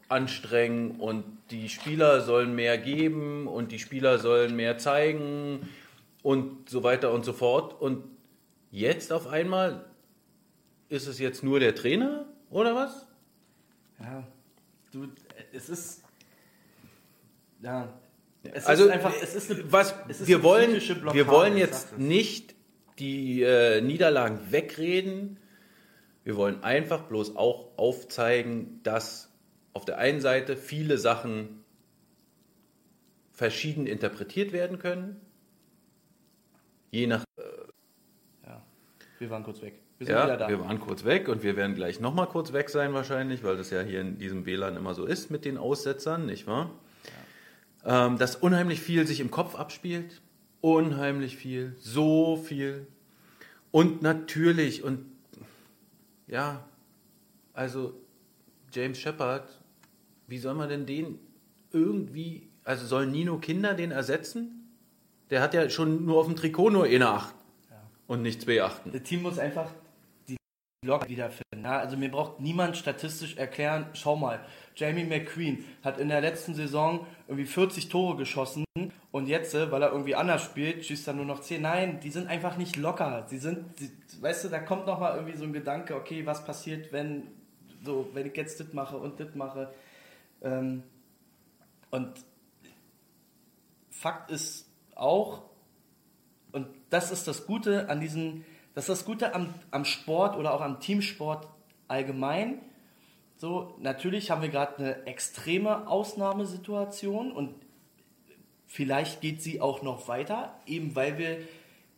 [0.10, 5.70] anstrengen und die Spieler sollen mehr geben und die Spieler sollen mehr zeigen
[6.24, 7.80] und so weiter und so fort.
[7.80, 8.06] Und
[8.72, 9.86] jetzt auf einmal
[10.90, 13.08] ist es jetzt nur der Trainer oder was?
[14.00, 14.24] Ja,
[14.96, 15.08] du,
[15.54, 16.04] es ist.
[17.62, 17.94] Ja.
[18.44, 21.58] Es also ist einfach, es ist eine, was ist wir eine wollen, Blockade, wir wollen
[21.58, 22.56] jetzt nicht
[23.00, 25.40] die äh, Niederlagen wegreden.
[26.24, 29.32] Wir wollen einfach bloß auch aufzeigen, dass
[29.74, 31.64] auf der einen Seite viele Sachen
[33.32, 35.20] verschieden interpretiert werden können,
[36.92, 37.26] je nach
[38.46, 38.64] Ja,
[39.20, 39.85] wir waren kurz weg.
[39.98, 40.50] Wir sind ja, wieder da.
[40.50, 43.70] wir waren kurz weg und wir werden gleich nochmal kurz weg sein wahrscheinlich, weil das
[43.70, 46.72] ja hier in diesem WLAN immer so ist mit den Aussetzern, nicht wahr?
[47.86, 50.22] Ähm, dass unheimlich viel sich im Kopf abspielt.
[50.60, 51.76] Unheimlich viel.
[51.80, 52.88] So viel.
[53.72, 55.06] Und natürlich, und
[56.28, 56.64] ja,
[57.54, 57.94] also
[58.74, 59.48] James Shepard,
[60.28, 61.20] wie soll man denn den
[61.72, 64.72] irgendwie, also soll Nino Kinder den ersetzen?
[65.30, 67.36] Der hat ja schon nur auf dem Trikot nur eine Acht
[68.08, 68.92] und nicht zwei Achten.
[68.92, 69.72] Das Team muss einfach
[70.86, 71.64] Lok wiederfinden.
[71.64, 74.40] Ja, also mir braucht niemand statistisch erklären, schau mal,
[74.76, 78.66] Jamie McQueen hat in der letzten Saison irgendwie 40 Tore geschossen
[79.12, 81.62] und jetzt, äh, weil er irgendwie anders spielt, schießt er nur noch 10.
[81.62, 83.26] Nein, die sind einfach nicht locker.
[83.28, 83.90] Sie sind, die,
[84.22, 87.24] weißt du, da kommt nochmal irgendwie so ein Gedanke, okay, was passiert, wenn,
[87.84, 89.74] so, wenn ich jetzt das mache und das mache.
[90.42, 90.84] Ähm,
[91.92, 92.12] und
[93.90, 95.44] Fakt ist auch,
[96.52, 98.44] und das ist das Gute an diesen,
[98.76, 101.48] das ist das Gute am, am Sport oder auch am Teamsport
[101.88, 102.62] allgemein.
[103.38, 107.56] So, natürlich haben wir gerade eine extreme Ausnahmesituation und
[108.68, 111.40] vielleicht geht sie auch noch weiter, eben weil wir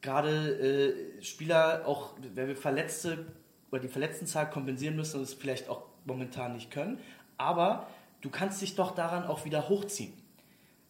[0.02, 3.26] gerade äh, Spieler auch, weil wir Verletzte
[3.72, 7.00] oder die Verletztenzahl kompensieren müssen und es vielleicht auch momentan nicht können.
[7.38, 7.88] Aber
[8.22, 10.14] du kannst dich doch daran auch wieder hochziehen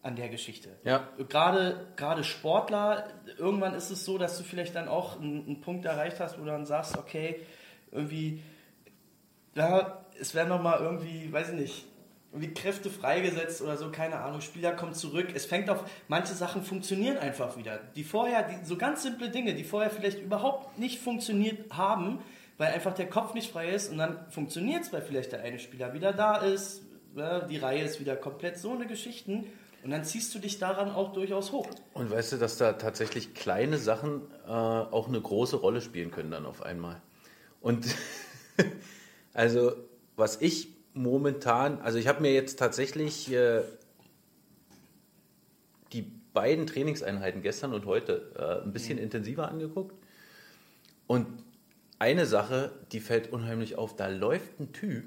[0.08, 0.70] an der Geschichte.
[0.86, 1.06] Ja.
[1.28, 5.84] Gerade, gerade Sportler, irgendwann ist es so, dass du vielleicht dann auch einen, einen Punkt
[5.84, 7.42] erreicht hast, wo du dann sagst, okay,
[7.92, 8.42] irgendwie,
[9.54, 11.86] ja, es werden nochmal irgendwie, weiß ich nicht,
[12.32, 15.28] irgendwie Kräfte freigesetzt oder so, keine Ahnung, Spieler kommen zurück.
[15.36, 17.80] Es fängt auf, manche Sachen funktionieren einfach wieder.
[17.96, 22.20] Die vorher, die, so ganz simple Dinge, die vorher vielleicht überhaupt nicht funktioniert haben,
[22.58, 25.60] weil einfach der Kopf nicht frei ist und dann funktioniert es, weil vielleicht der eine
[25.60, 26.82] Spieler wieder da ist,
[27.50, 29.46] die Reihe ist wieder komplett, so eine Geschichten.
[29.88, 31.66] Und dann ziehst du dich daran auch durchaus hoch.
[31.94, 36.30] Und weißt du, dass da tatsächlich kleine Sachen äh, auch eine große Rolle spielen können
[36.30, 37.02] dann auf einmal.
[37.62, 37.88] Und
[39.34, 39.72] also
[40.18, 43.62] was ich momentan, also ich habe mir jetzt tatsächlich äh,
[45.94, 49.96] die beiden Trainingseinheiten gestern und heute äh, ein bisschen intensiver angeguckt.
[51.08, 51.28] Und
[51.98, 55.06] eine Sache, die fällt unheimlich auf, da läuft ein Typ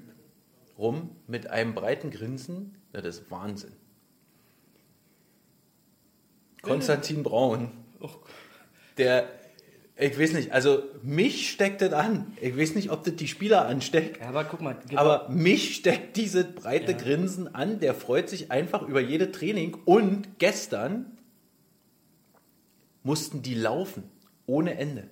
[0.79, 3.73] rum mit einem breiten Grinsen, ja, das ist Wahnsinn.
[6.61, 7.71] Konstantin Braun,
[8.97, 9.27] der,
[9.97, 12.33] ich weiß nicht, also mich steckt das an.
[12.39, 14.19] Ich weiß nicht, ob das die Spieler ansteckt.
[14.19, 18.51] Ja, aber guck mal, gib Aber mich steckt dieses breite Grinsen an, der freut sich
[18.51, 19.75] einfach über jede Training.
[19.85, 21.17] Und gestern
[23.03, 24.03] mussten die laufen,
[24.45, 25.07] ohne Ende.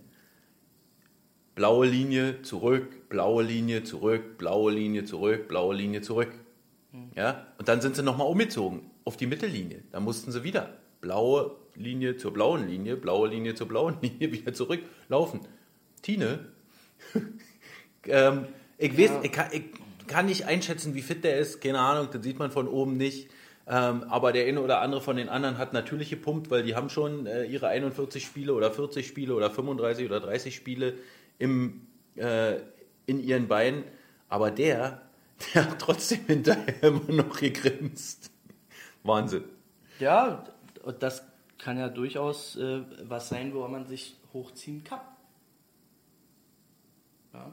[1.55, 6.31] Blaue Linie zurück, blaue Linie zurück, blaue Linie zurück, blaue Linie zurück.
[7.15, 7.47] Ja?
[7.57, 9.83] Und dann sind sie nochmal umgezogen auf die Mittellinie.
[9.91, 14.53] Da mussten sie wieder blaue Linie zur blauen Linie, blaue Linie zur blauen Linie, wieder
[14.53, 15.41] zurücklaufen.
[16.01, 16.47] Tine,
[18.05, 18.45] ähm,
[18.77, 19.63] ich, weiß, ich, kann, ich
[20.07, 23.29] kann nicht einschätzen, wie fit der ist, keine Ahnung, das sieht man von oben nicht.
[23.67, 26.89] Ähm, aber der eine oder andere von den anderen hat natürlich gepumpt, weil die haben
[26.89, 30.95] schon äh, ihre 41 Spiele oder 40 Spiele oder 35 oder 30 Spiele
[31.38, 31.85] im,
[32.15, 32.55] äh,
[33.05, 33.83] in ihren Beinen.
[34.27, 35.03] Aber der,
[35.53, 38.31] der hat trotzdem hinterher immer noch gegrinst.
[39.03, 39.43] Wahnsinn.
[39.99, 40.45] Ja,
[40.89, 41.21] und das
[41.60, 45.02] kann ja durchaus äh, was sein, wo man sich hochziehen kann.
[47.32, 47.52] Ja.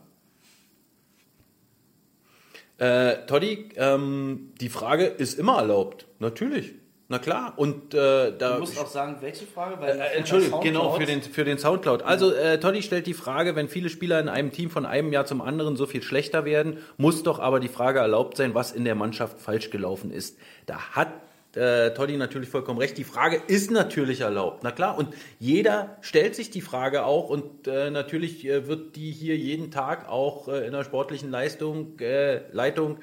[2.78, 6.06] Äh, Toddy, ähm, die Frage ist immer erlaubt.
[6.18, 6.72] Natürlich.
[7.08, 7.52] Na klar.
[7.56, 8.54] Und äh, da.
[8.54, 12.04] Du musst auch sagen, welche Frage, weil Äh, Entschuldigung, genau, für den, für den Soundcloud.
[12.04, 15.26] Also, äh, Toddy stellt die Frage, wenn viele Spieler in einem Team von einem Jahr
[15.26, 18.86] zum anderen so viel schlechter werden, muss doch aber die Frage erlaubt sein, was in
[18.86, 20.38] der Mannschaft falsch gelaufen ist.
[20.64, 21.08] Da hat
[21.56, 22.98] äh, Toddy natürlich vollkommen recht.
[22.98, 24.62] Die Frage ist natürlich erlaubt.
[24.62, 29.10] Na klar, und jeder stellt sich die Frage auch und äh, natürlich äh, wird die
[29.10, 32.98] hier jeden Tag auch äh, in der sportlichen Leistung, äh, Leitung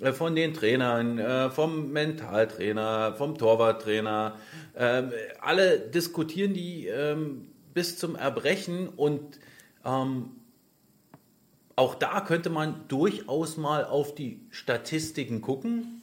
[0.00, 4.36] äh, von den Trainern, äh, vom Mentaltrainer, vom Torwarttrainer.
[4.76, 9.38] Ähm, alle diskutieren die ähm, bis zum Erbrechen und
[9.84, 10.30] ähm,
[11.76, 16.01] auch da könnte man durchaus mal auf die Statistiken gucken.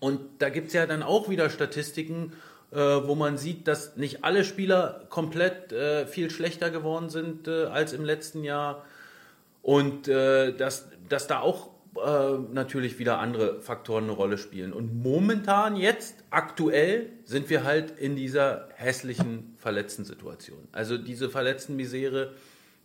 [0.00, 2.32] Und da gibt es ja dann auch wieder Statistiken,
[2.72, 7.64] äh, wo man sieht, dass nicht alle Spieler komplett äh, viel schlechter geworden sind äh,
[7.64, 8.84] als im letzten Jahr.
[9.62, 14.72] Und äh, dass, dass da auch äh, natürlich wieder andere Faktoren eine Rolle spielen.
[14.72, 20.68] Und momentan, jetzt, aktuell, sind wir halt in dieser hässlichen Verletzten-Situation.
[20.72, 22.32] Also diese Verletzten-Misere,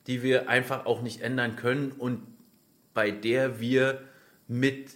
[0.07, 2.24] die wir einfach auch nicht ändern können und
[2.93, 4.01] bei der wir
[4.47, 4.95] mit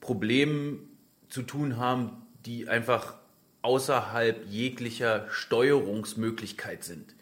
[0.00, 0.95] Problemen
[1.28, 3.14] zu tun haben, die einfach
[3.62, 7.14] außerhalb jeglicher Steuerungsmöglichkeit sind.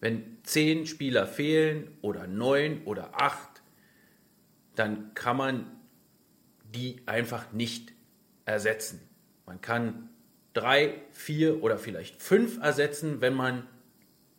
[0.00, 3.62] Wenn zehn Spieler fehlen oder neun oder acht,
[4.76, 5.66] dann kann man
[6.74, 7.92] die einfach nicht
[8.44, 9.00] ersetzen.
[9.46, 10.10] Man kann
[10.52, 13.66] drei, vier oder vielleicht fünf ersetzen, wenn man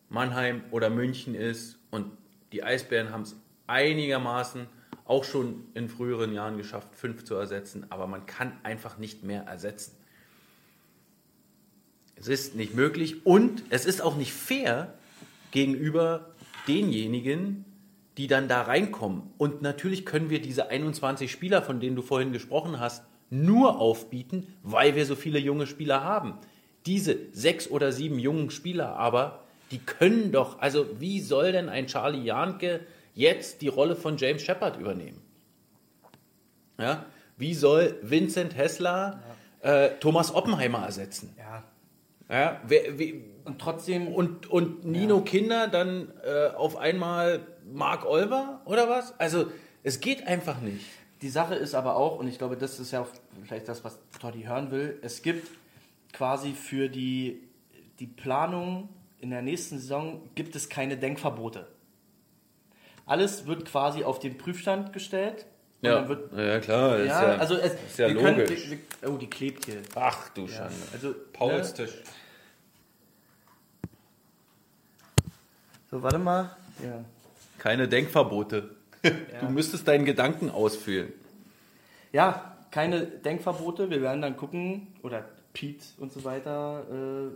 [0.08, 1.78] Mannheim oder München ist.
[1.90, 2.10] Und
[2.52, 3.36] die Eisbären haben es
[3.66, 4.66] einigermaßen
[5.08, 7.86] auch schon in früheren Jahren geschafft, fünf zu ersetzen.
[7.90, 9.96] Aber man kann einfach nicht mehr ersetzen.
[12.14, 14.94] Es ist nicht möglich und es ist auch nicht fair
[15.50, 16.34] gegenüber
[16.66, 17.64] denjenigen,
[18.18, 19.22] die dann da reinkommen.
[19.38, 24.46] Und natürlich können wir diese 21 Spieler, von denen du vorhin gesprochen hast, nur aufbieten,
[24.62, 26.34] weil wir so viele junge Spieler haben.
[26.86, 31.86] Diese sechs oder sieben jungen Spieler aber, die können doch, also wie soll denn ein
[31.86, 32.80] Charlie Janke
[33.18, 35.20] jetzt die Rolle von James Shepard übernehmen?
[36.78, 37.04] Ja?
[37.36, 39.20] Wie soll Vincent Hessler
[39.60, 41.34] äh, Thomas Oppenheimer ersetzen?
[41.36, 41.64] Ja.
[42.30, 47.40] Ja, wer, wie, Und trotzdem, und, und Nino Kinder dann äh, auf einmal
[47.72, 49.18] Mark Olver oder was?
[49.18, 49.50] Also
[49.82, 50.84] es geht einfach nicht.
[51.22, 53.06] Die Sache ist aber auch, und ich glaube, das ist ja
[53.44, 55.48] vielleicht das, was Totti hören will, es gibt
[56.12, 57.40] quasi für die,
[57.98, 58.90] die Planung
[59.20, 61.66] in der nächsten Saison gibt es keine Denkverbote.
[63.08, 65.46] Alles wird quasi auf den Prüfstand gestellt.
[65.80, 66.98] und dann wird, ja klar.
[67.00, 68.70] ja, also es, ist ja wir können, logisch.
[68.70, 69.80] wir, wir, oh, die klebt hier.
[69.94, 70.76] Ach du Schande.
[70.92, 71.86] Also, Pauls ne?
[71.86, 71.94] Tisch.
[75.90, 76.54] So, warte mal.
[76.84, 77.02] Ja.
[77.58, 78.76] Keine Denkverbote.
[79.40, 81.12] Du müsstest deinen Gedanken ausführen.
[82.12, 83.88] ja, keine Denkverbote.
[83.90, 86.84] Wir werden dann gucken, oder Pete und so weiter.
[86.90, 87.30] Äh,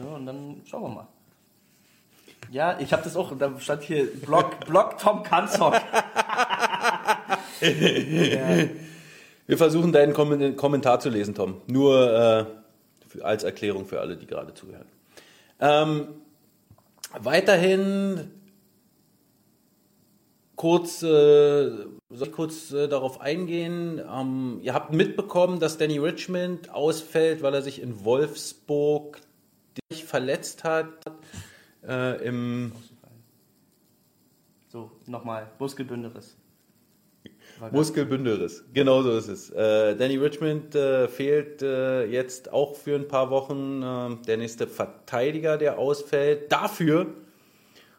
[0.00, 1.08] ja, und dann schauen wir mal.
[2.50, 5.74] Ja, ich habe das auch, da stand hier Blog, Blog Tom Kanzock.
[9.46, 11.60] Wir versuchen deinen Kom Kommentar zu lesen, Tom.
[11.66, 12.46] Nur
[13.18, 14.86] äh, als Erklärung für alle, die gerade zuhören.
[15.60, 16.08] Ähm,
[17.18, 18.30] weiterhin
[20.56, 24.00] kurz, äh, soll ich kurz äh, darauf eingehen.
[24.00, 29.20] Ähm, ihr habt mitbekommen, dass Danny Richmond ausfällt, weil er sich in Wolfsburg
[30.04, 30.86] verletzt hat.
[31.86, 32.72] Äh, Im
[34.68, 36.36] So, nochmal, Muskelbündelriss.
[37.70, 38.64] Muskelbündelriss.
[38.72, 39.50] Genau so ist es.
[39.50, 43.82] Äh, Danny Richmond äh, fehlt äh, jetzt auch für ein paar Wochen.
[43.82, 46.50] Äh, der nächste Verteidiger, der ausfällt.
[46.50, 47.14] Dafür,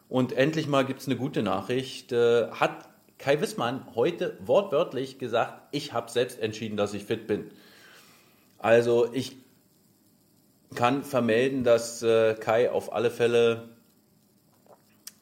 [0.09, 5.61] und endlich mal gibt es eine gute Nachricht, äh, hat Kai Wissmann heute wortwörtlich gesagt,
[5.71, 7.51] ich habe selbst entschieden, dass ich fit bin.
[8.57, 9.37] Also ich
[10.75, 13.69] kann vermelden, dass äh, Kai auf alle Fälle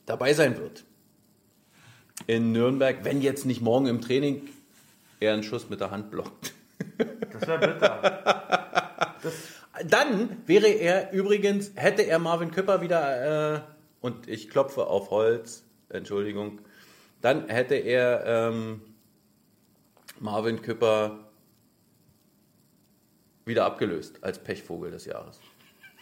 [0.05, 0.83] dabei sein wird
[2.27, 4.47] in Nürnberg, wenn jetzt nicht morgen im Training
[5.19, 6.53] er einen Schuss mit der Hand blockt.
[7.31, 9.15] Das wäre bitter.
[9.85, 13.61] Dann wäre er übrigens, hätte er Marvin Küpper wieder, äh,
[14.01, 16.59] und ich klopfe auf Holz, Entschuldigung,
[17.21, 18.81] dann hätte er ähm,
[20.19, 21.31] Marvin Küpper
[23.45, 25.39] wieder abgelöst als Pechvogel des Jahres.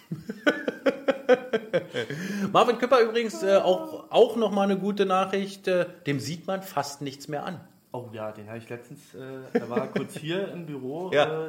[2.52, 7.02] Marvin Küpper übrigens äh, auch, auch nochmal eine gute Nachricht, äh, dem sieht man fast
[7.02, 7.60] nichts mehr an.
[7.92, 11.12] Oh ja, den habe ich letztens, äh, da war er kurz hier im Büro.
[11.20, 11.48] Ja.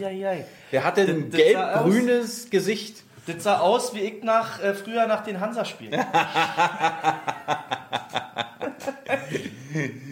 [0.00, 0.44] Äh, ai.
[0.70, 3.04] Der hatte ein gelb-grünes Gesicht.
[3.26, 5.92] Das sah aus wie ich nach, äh, früher nach den Hansa-Spielen.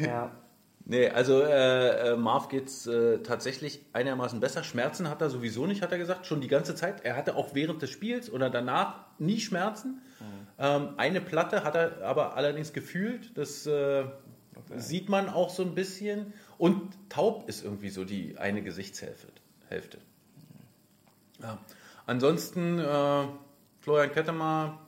[0.03, 0.31] ja.
[0.87, 4.63] Nee, also äh, äh, Marv geht's äh, tatsächlich einigermaßen besser.
[4.63, 7.05] Schmerzen hat er sowieso nicht, hat er gesagt, schon die ganze Zeit.
[7.05, 10.03] Er hatte auch während des Spiels oder danach nie Schmerzen.
[10.59, 13.37] Ähm, eine Platte hat er aber allerdings gefühlt.
[13.37, 14.05] Das äh,
[14.77, 16.35] sieht man auch so ein bisschen.
[16.59, 19.29] Und taub ist irgendwie so die eine Gesichtshälfte.
[19.69, 19.99] Hälfte.
[21.41, 21.59] Ja.
[22.07, 23.25] Ansonsten, äh,
[23.81, 24.84] Florian Kettemer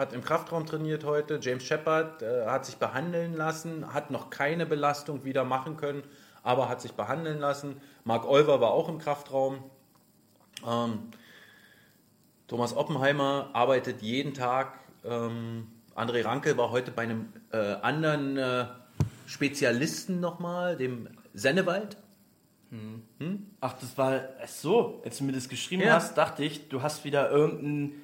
[0.00, 1.38] hat im Kraftraum trainiert heute.
[1.40, 6.02] James Shepard äh, hat sich behandeln lassen, hat noch keine Belastung wieder machen können,
[6.42, 7.80] aber hat sich behandeln lassen.
[8.04, 9.62] Mark Olver war auch im Kraftraum.
[10.66, 11.10] Ähm,
[12.48, 14.72] Thomas Oppenheimer arbeitet jeden Tag.
[15.04, 18.66] Ähm, André Ranke war heute bei einem äh, anderen äh,
[19.26, 21.96] Spezialisten nochmal, dem Sennewald.
[23.60, 25.02] Ach, das war so.
[25.04, 25.94] Als du mir das geschrieben Ja.
[25.94, 28.00] hast, dachte ich, du hast wieder irgendein,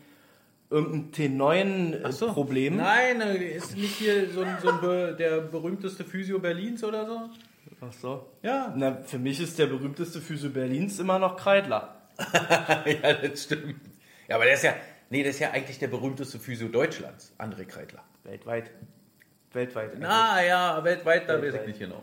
[0.70, 2.32] irgendein T9 Ach so.
[2.32, 2.76] Problem.
[2.76, 7.06] Nein, äh, ist nicht hier so, ein, so ein be der berühmteste Physio Berlins oder
[7.06, 7.30] so?
[7.80, 8.26] Ach so.
[8.42, 8.72] Ja.
[8.76, 11.94] Na, für mich ist der berühmteste Physio Berlins immer noch Kreidler.
[13.02, 13.76] ja, das stimmt.
[14.28, 14.74] Ja, aber der ist ja,
[15.10, 18.02] nee, der ist ja eigentlich der berühmteste Physio Deutschlands, André Kreitler.
[18.24, 18.70] Weltweit.
[19.52, 19.92] Weltweit.
[19.98, 21.66] Na ja, weltweit, da weiß ich Weltweit.
[21.68, 22.02] nicht genau.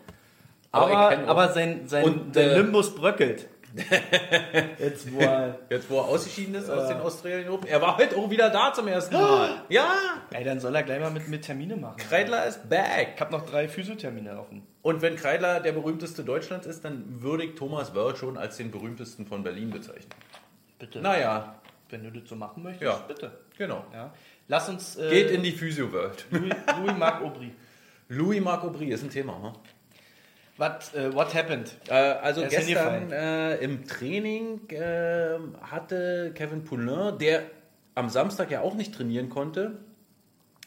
[0.72, 3.48] aber, auch- aber sein, sein, Und, sein äh, Limbus bröckelt.
[4.80, 7.68] Jetzt, wo er, Jetzt, wo er ausgeschieden ist aus den Australien Open.
[7.68, 9.62] Er war heute auch wieder da zum ersten Mal.
[9.70, 9.94] Ja,
[10.32, 11.98] ey, dann soll er gleich mal mit, mit Termine machen.
[11.98, 13.14] Kreidler ist back.
[13.16, 14.62] Ich habe noch drei Physiothermine offen.
[14.82, 18.70] Und wenn Kreidler der berühmteste Deutschlands ist, dann würde ich Thomas Wörl schon als den
[18.72, 20.12] berühmtesten von Berlin bezeichnen.
[20.78, 21.00] Bitte.
[21.02, 21.56] Naja,
[21.90, 23.04] Wenn du das so machen möchtest, Ja.
[23.08, 23.32] bitte.
[23.58, 23.86] genau.
[23.94, 24.14] Ja.
[24.48, 24.98] Lass uns.
[24.98, 26.26] Äh, Geht in die Physio-World.
[26.32, 27.52] Louis, Louis Marc Aubry.
[28.10, 29.42] Louis Marc Aubry ist ein Thema.
[29.42, 29.54] Hm?
[30.58, 31.76] What, äh, what happened?
[31.88, 37.44] Äh, also ist gestern äh, im Training äh, hatte Kevin Poulin, der
[37.96, 39.80] am Samstag ja auch nicht trainieren konnte,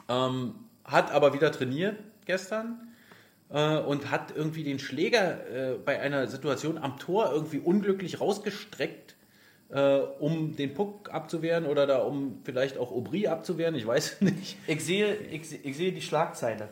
[0.09, 2.89] ähm, hat aber wieder trainiert gestern
[3.51, 9.14] äh, und hat irgendwie den Schläger äh, bei einer Situation am Tor irgendwie unglücklich rausgestreckt,
[10.20, 14.57] um den Puck abzuwehren oder da um vielleicht auch Aubry abzuwehren, ich weiß nicht.
[14.68, 16.68] Ich sehe, ich, ich sehe die Schlagzeile.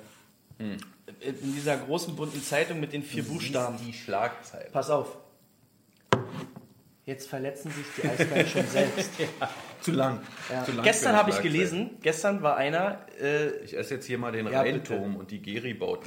[0.60, 0.76] Hm.
[1.20, 3.76] In dieser großen bunten Zeitung mit den vier Buchstaben.
[3.86, 4.70] Die Schlagzeile.
[4.72, 5.18] Pass auf.
[7.06, 9.10] Jetzt verletzen sich die Eisbären schon selbst.
[9.82, 10.20] Zu lang.
[10.50, 10.64] Ja.
[10.64, 14.32] Zu lang Gestern habe ich gelesen, gestern war einer, äh, Ich esse jetzt hier mal
[14.32, 16.06] den Ja, Rheinturm und die Geri-Bauten.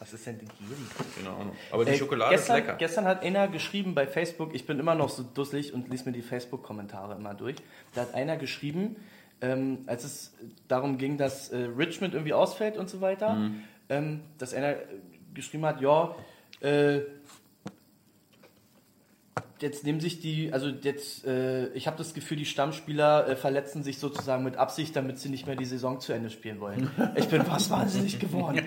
[0.00, 0.80] was ist denn die Giri?
[1.16, 1.54] Keine Ahnung.
[1.70, 2.76] Aber die Ey, Schokolade gestern, ist lecker.
[2.78, 6.12] Gestern hat einer geschrieben bei Facebook, ich bin immer noch so dusselig und lese mir
[6.12, 7.54] die Facebook-Kommentare immer durch.
[7.94, 8.96] Da hat einer geschrieben,
[9.40, 10.34] ähm, als es
[10.66, 13.62] darum ging, dass äh, Richmond irgendwie ausfällt und so weiter, Mhm.
[13.88, 14.84] Ähm, dass einer äh,
[15.34, 16.14] geschrieben hat, ja,
[16.60, 17.00] äh,
[19.60, 23.82] jetzt nehmen sich die, also jetzt, äh, ich habe das Gefühl, die Stammspieler äh, verletzen
[23.82, 26.90] sich sozusagen mit Absicht, damit sie nicht mehr die Saison zu Ende spielen wollen.
[27.16, 28.62] Ich bin fast wahnsinnig geworden.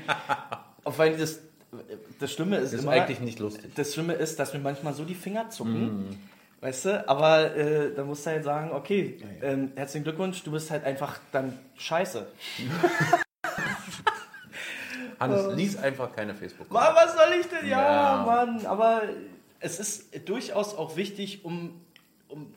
[0.84, 1.40] Auch weil das,
[2.20, 3.72] das Schlimme ist, Das ist immer, eigentlich nicht lustig.
[3.76, 6.18] das Schlimme ist, dass mir manchmal so die Finger zucken.
[6.62, 10.72] Weißt du, aber äh, da musst du halt sagen, okay, Ähm, herzlichen Glückwunsch, du bist
[10.72, 12.28] halt einfach dann scheiße.
[15.20, 17.68] Hannes, lies einfach keine facebook Mann, was soll ich denn?
[17.68, 18.24] Ja, Ja.
[18.26, 19.02] Mann, aber
[19.60, 21.82] es ist durchaus auch wichtig, um,
[22.28, 22.54] um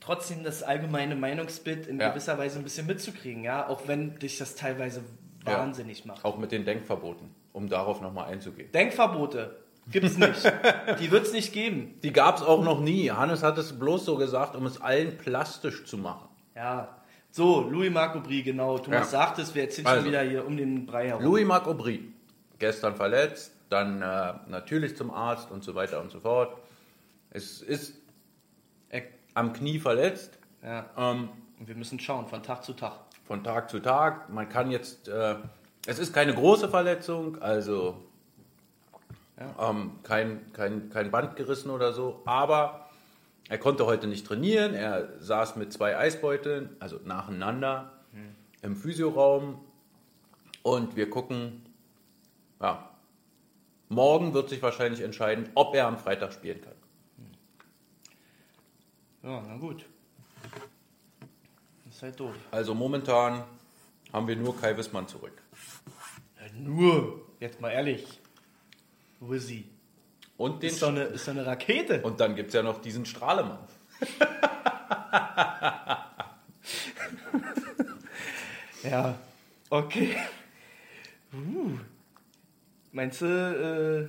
[0.00, 2.08] trotzdem das allgemeine Meinungsbild in Ja.
[2.10, 5.02] gewisser Weise ein bisschen mitzukriegen, ja, auch wenn dich das teilweise
[5.46, 5.58] Ja.
[5.58, 6.24] wahnsinnig macht.
[6.24, 8.70] Auch mit den Denkverboten, um darauf nochmal einzugehen.
[8.72, 9.56] Denkverbote
[9.90, 10.42] gibt's nicht.
[11.00, 11.98] Die wird's nicht geben.
[12.02, 13.10] Die gab es auch noch nie.
[13.10, 16.28] Hannes hat es bloß so gesagt, um es allen plastisch zu machen.
[16.54, 16.88] Ja.
[17.32, 18.78] So, Louis Marco Brie, genau.
[18.78, 19.20] Thomas Ja.
[19.20, 20.00] sagt es, wir erzählen Also.
[20.02, 21.22] schon wieder hier um den Brei herum.
[21.24, 22.12] Louis Marc Aubry,
[22.58, 26.56] gestern verletzt, dann äh, natürlich zum Arzt und so weiter und so fort.
[27.30, 27.94] Es ist
[29.34, 30.86] am Knie verletzt, ja.
[30.96, 31.28] ähm,
[31.60, 32.94] Und wir müssen schauen, von Tag zu Tag.
[33.24, 34.28] von Tag zu Tag.
[34.28, 35.36] Man kann jetzt, äh,
[35.86, 38.02] es ist keine große Verletzung, also
[39.60, 42.79] ähm, kein, kein, kein Band gerissen oder so, aber
[43.50, 44.74] er konnte heute nicht trainieren.
[44.74, 47.92] Er saß mit zwei Eisbeuteln, also nacheinander,
[48.62, 49.58] im Physioraum
[50.62, 51.66] und wir gucken,
[52.60, 52.88] ja,
[53.88, 56.74] morgen wird sich wahrscheinlich entscheiden, ob er am Freitag spielen kann.
[59.24, 59.84] Ja, na gut.
[61.86, 62.34] Das ist halt doof.
[62.52, 63.42] Also momentan
[64.12, 65.42] haben wir nur Kai Wissmann zurück.
[66.38, 68.20] Ja, nur, jetzt mal ehrlich.
[69.18, 69.64] Wizzy.
[70.40, 72.00] Und den Ist doch eine, ist doch eine Rakete.
[72.00, 73.58] Und dann gibt es ja noch diesen Strahlemann.
[78.82, 79.14] Ja,
[79.68, 80.16] okay.
[81.34, 81.76] Uh.
[82.92, 84.08] Meinst du, äh,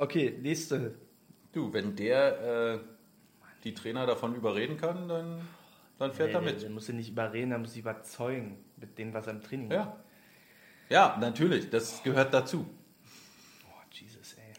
[0.00, 0.94] okay, nächste.
[1.52, 2.78] Du, wenn der äh,
[3.64, 5.40] die Trainer davon überreden kann, dann,
[5.98, 6.62] dann fährt er Der, mit.
[6.62, 9.66] der muss ihn nicht überreden, der muss sie überzeugen mit dem, was er im Training
[9.66, 9.78] macht.
[9.78, 9.96] Ja.
[10.88, 12.64] Ja, natürlich, das gehört dazu.
[13.66, 14.52] Oh, Jesus, ey.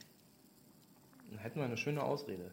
[1.29, 2.51] Dann hätten wir eine schöne Ausrede.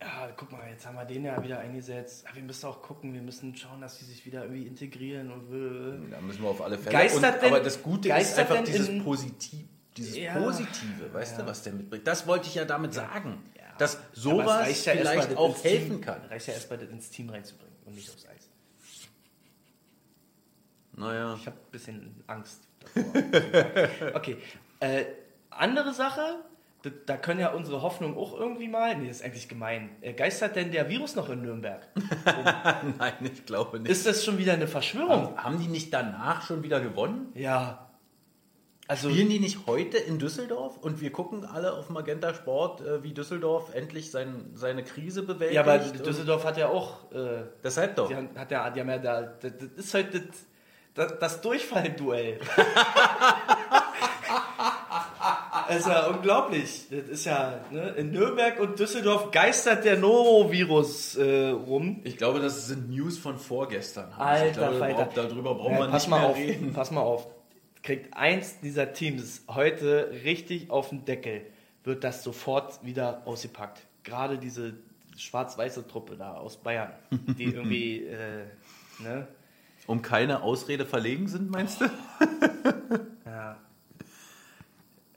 [0.00, 2.24] Ja, guck mal, jetzt haben wir den ja wieder eingesetzt.
[2.26, 6.10] Aber wir müssen auch gucken, wir müssen schauen, dass die sich wieder irgendwie integrieren und
[6.12, 6.92] Da müssen wir auf alle Fälle.
[6.96, 10.38] Geistert und, denn- aber das Gute ist einfach dieses in- Positiv, dieses Ja.
[10.38, 11.42] Positive, weißt Ja.
[11.44, 12.06] du, was der mitbringt.
[12.06, 13.62] Das wollte ich ja damit sagen, Ja.
[13.78, 16.20] dass Aber es sowas ja vielleicht auch Team- helfen kann.
[16.26, 18.48] Reicht ja erstmal das ins Team reinzubringen und nicht aufs Eis.
[20.92, 21.34] Naja.
[21.34, 23.12] Ich habe ein bisschen Angst davor.
[24.14, 24.36] okay.
[24.80, 25.04] Äh,
[25.50, 26.44] andere Sache,
[26.82, 28.96] da, da können ja unsere Hoffnungen auch irgendwie mal.
[28.96, 29.90] Nee, das ist eigentlich gemein.
[30.00, 31.86] Äh, geistert denn der Virus noch in Nürnberg?
[32.98, 33.90] Nein, ich glaube nicht.
[33.90, 35.10] Ist das schon wieder eine Verschwörung?
[35.10, 37.32] haben, haben die nicht danach schon wieder gewonnen?
[37.34, 37.88] Ja.
[38.86, 43.02] Also, Spielen die nicht heute in Düsseldorf und wir gucken alle auf Magenta Sport, äh,
[43.02, 45.56] wie Düsseldorf endlich sein, seine Krise bewältigt?
[45.56, 47.12] ja, aber Düsseldorf hat ja auch.
[47.12, 48.08] Äh, Deshalb doch.
[48.08, 49.22] die, haben, hat ja, die haben ja da.
[49.22, 50.14] Das, ist halt
[50.94, 52.40] das, das Durchfallduell.
[55.68, 56.86] Das ist ja unglaublich.
[56.90, 57.90] Das ist ja, ne?
[57.90, 62.00] in Nürnberg und Düsseldorf geistert der Norovirus äh, rum.
[62.04, 64.10] Ich glaube, das sind News von vorgestern.
[64.12, 66.72] Alter ich glaube, darüber brauchen Ja, wir pass nicht mal mehr auf, reden.
[66.72, 67.26] pass mal auf.
[67.82, 71.42] Kriegt eins dieser Teams heute richtig auf den Deckel,
[71.84, 73.82] wird das sofort wieder ausgepackt.
[74.04, 74.74] gerade diese
[75.16, 78.44] schwarz-weiße Truppe da aus Bayern, die irgendwie, äh,
[79.00, 79.26] ne?
[79.86, 81.86] Um keine Ausrede verlegen sind, meinst du?
[83.24, 83.56] Ja.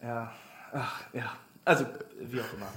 [0.01, 0.31] Ja.
[0.73, 1.35] Ach, ja.
[1.65, 1.85] Also,
[2.19, 2.67] wie auch immer.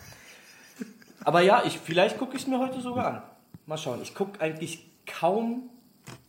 [1.24, 3.22] Aber ja, ich, vielleicht gucke ich es mir heute sogar an.
[3.66, 4.02] Mal schauen.
[4.02, 5.70] Ich gucke eigentlich kaum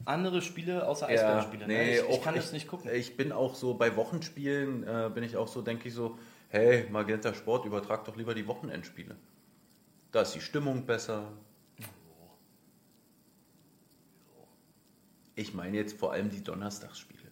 [0.06, 1.68] andere Spiele außer Eisbärenspiele.
[1.68, 2.00] ne?
[2.00, 2.90] ich, ich kann es nicht gucken.
[2.94, 6.18] Ich bin auch so bei Wochenspielen, äh, bin ich auch so, denke ich so,
[6.50, 9.16] hey, Magenta Sport, übertrag doch lieber die Wochenendspiele.
[10.12, 11.32] Da ist die Stimmung besser.
[15.38, 17.24] Ich meine jetzt vor allem die Donnerstagsspiele.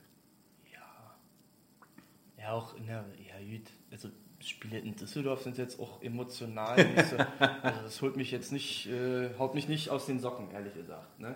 [2.37, 4.09] Ja, auch in der, ja gut, also
[4.43, 6.77] Spiele in Düsseldorf sind jetzt auch emotional
[7.09, 10.73] so, also das holt mich jetzt nicht, äh, haut mich nicht aus den Socken, ehrlich
[10.73, 11.19] gesagt.
[11.19, 11.35] Ne?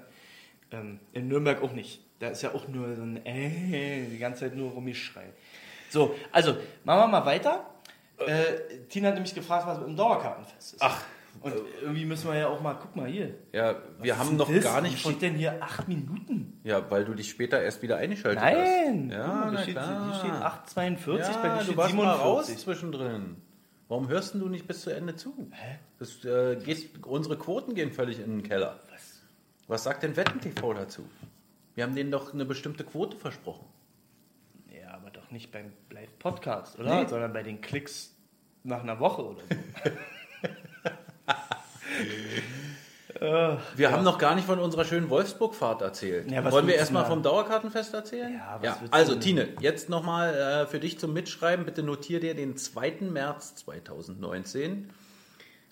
[0.71, 2.01] Ähm, in Nürnberg auch nicht.
[2.19, 5.25] Da ist ja auch nur so ein äh, die ganze Zeit nur rumgeschrei.
[5.89, 7.65] So, also, machen wir mal weiter.
[8.17, 10.81] Äh, Tina hat nämlich gefragt, was mit dem Dauerkartenfest ist.
[10.81, 11.03] Ach,
[11.53, 13.35] Und irgendwie müssen wir ja auch mal, guck mal hier.
[13.53, 14.63] Ja, wir Was haben noch das?
[14.63, 15.11] gar nicht von.
[15.13, 16.59] steht denn hier acht Minuten?
[16.63, 19.09] Ja, weil du dich später erst wieder eingeschaltet Nein!
[19.11, 19.17] hast.
[19.17, 20.05] Guck Ja, da steht, klar.
[20.11, 22.57] hier steht 8,42, ja, bei dir du steht warst mal raus 47.
[22.63, 23.35] zwischendrin.
[23.87, 25.49] Warum hörst du nicht bis zu Ende zu?
[25.51, 25.79] Hä?
[25.99, 28.79] Das, äh, geht, unsere Quoten gehen völlig in den Keller.
[28.91, 29.21] Was?
[29.67, 31.07] Was sagt denn Wetten-TV dazu?
[31.75, 33.65] Wir haben denen doch eine bestimmte Quote versprochen.
[34.77, 37.01] Ja, aber doch nicht beim Live-Podcast, oder?
[37.03, 37.07] Nee.
[37.07, 38.13] Sondern bei den Klicks
[38.63, 39.91] nach einer Woche oder so.
[43.19, 46.29] Wir haben noch gar nicht von unserer schönen Wolfsburg-Fahrt erzählt.
[46.29, 48.33] Ja, Wollen wir erstmal vom Dauerkartenfest erzählen?
[48.33, 49.21] Ja, was du Also, denn?
[49.21, 51.65] Tine, jetzt nochmal äh, für dich zum Mitschreiben.
[51.65, 52.97] Bitte notier dir den 2.
[53.11, 54.89] März 2019.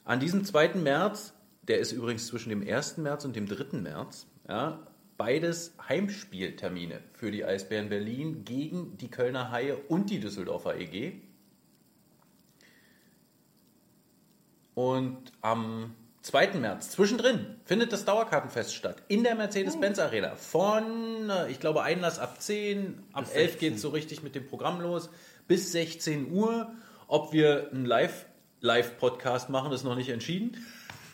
[0.06, 0.70] An diesem 2.
[0.76, 1.34] März,
[1.68, 2.98] der ist übrigens zwischen dem 1.
[2.98, 3.78] März und dem 3.
[3.78, 4.80] März, ja,
[5.18, 11.14] beides Heimspieltermine für die Eisbären Berlin gegen die Kölner Haie und die Düsseldorfer EG.
[14.74, 15.96] Und am
[16.26, 16.54] 2.
[16.60, 18.96] März, zwischendrin, findet das Dauerkartenfest statt.
[19.10, 20.36] In der Mercedes-Benz Arena.
[20.36, 24.34] Von, äh, ich glaube, Einlass ab 10, ab Bis 11 geht es so richtig mit
[24.34, 25.12] dem Programm los,
[25.48, 26.72] bis 16 Uhr.
[27.08, 28.26] Ob wir einen Live-
[28.62, 30.58] Live-Podcast machen, ist noch nicht entschieden.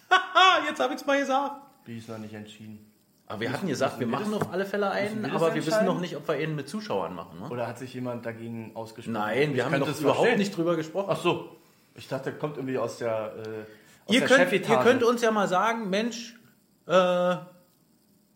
[0.09, 1.55] Haha, jetzt habe ich es mal gesagt.
[1.83, 2.89] Wie ist noch nicht entschieden?
[3.27, 5.99] Aber wir hatten gesagt, wir machen auf alle Fälle einen, wir aber wir wissen noch
[5.99, 7.39] nicht, ob wir ihn mit Zuschauern machen.
[7.41, 7.49] Ne?
[7.49, 9.13] Oder hat sich jemand dagegen ausgesprochen?
[9.13, 10.39] Nein, Ich wir haben könnte doch es überhaupt verstehen.
[10.39, 11.07] nicht drüber gesprochen.
[11.11, 11.57] Ach so.
[11.95, 13.80] Ich dachte, kommt irgendwie aus der, äh,
[14.11, 16.39] Ihr könnt, ihr könnt uns ja mal sagen, Mensch,
[16.87, 17.35] äh,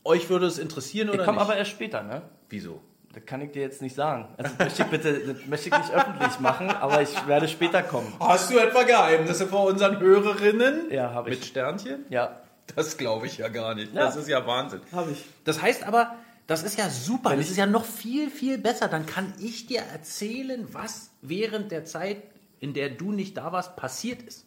[0.03, 1.47] euch würde es interessieren Ich oder komme nicht?
[1.49, 2.21] aber erst später, ne?
[2.49, 2.81] Wieso?
[3.13, 4.27] Das kann ich dir jetzt nicht sagen.
[4.37, 7.81] Also das möchte ich bitte, das möchte ich nicht öffentlich machen, aber ich werde später
[7.81, 8.11] kommen.
[8.19, 10.91] Hast du etwa Geheimnisse vor unseren Hörerinnen?
[10.91, 11.39] Ja, habe ich.
[11.39, 12.05] Mit Sternchen?
[12.09, 12.41] Ja,
[12.75, 13.93] Das glaube ich ja gar nicht.
[13.93, 14.01] Ja.
[14.05, 14.81] Das ist ja Wahnsinn.
[14.91, 15.23] habe ich.
[15.45, 16.15] Das heißt aber,
[16.45, 17.35] das ist ja super.
[17.37, 18.89] Das ist ja noch viel, viel besser.
[18.89, 22.17] Dann kann ich dir erzählen, was während der Zeit,
[22.59, 24.45] in der du nicht da warst, passiert ist.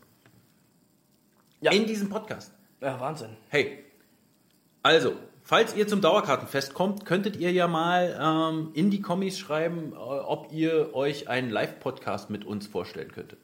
[1.61, 1.73] Ja.
[1.73, 2.53] In diesem Podcast.
[2.81, 3.31] Ja, Wahnsinn.
[3.49, 3.85] Hey,
[4.83, 9.93] also, falls ihr zum Dauerkartenfest kommt, könntet ihr ja mal ähm, in die Kommis schreiben,
[9.93, 13.41] äh, ob ihr euch einen Live-Podcast mit uns vorstellen könntet.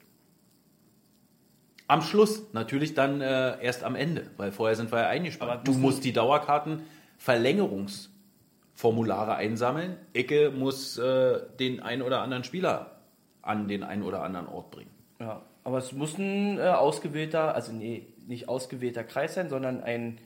[1.87, 5.51] Am Schluss, natürlich dann äh, erst am Ende, weil vorher sind wir ja eingespannt.
[5.51, 6.83] Aber du musst die Dauerkarten
[7.17, 9.97] Verlängerungsformulare einsammeln.
[10.13, 13.01] Ecke muss äh, den einen oder anderen Spieler
[13.41, 14.89] an den einen oder anderen Ort bringen.
[15.19, 20.19] Ja, aber es muss ein äh, ausgewählter, also nee, nicht ausgewählter Kreis sein, sondern ein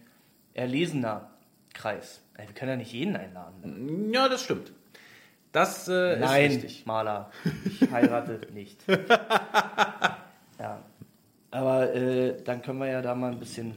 [0.54, 1.30] erlesener
[1.74, 2.22] Kreis.
[2.38, 4.10] Ey, wir können ja nicht jeden einladen.
[4.10, 4.14] Ne?
[4.14, 4.74] Ja, das stimmt.
[5.54, 6.86] Das äh, Nein, ist richtig.
[6.86, 7.32] Maler,
[7.66, 8.80] ich heirate nicht.
[10.60, 10.84] Ja,
[11.52, 13.74] aber äh, dann können wir ja da mal ein bisschen.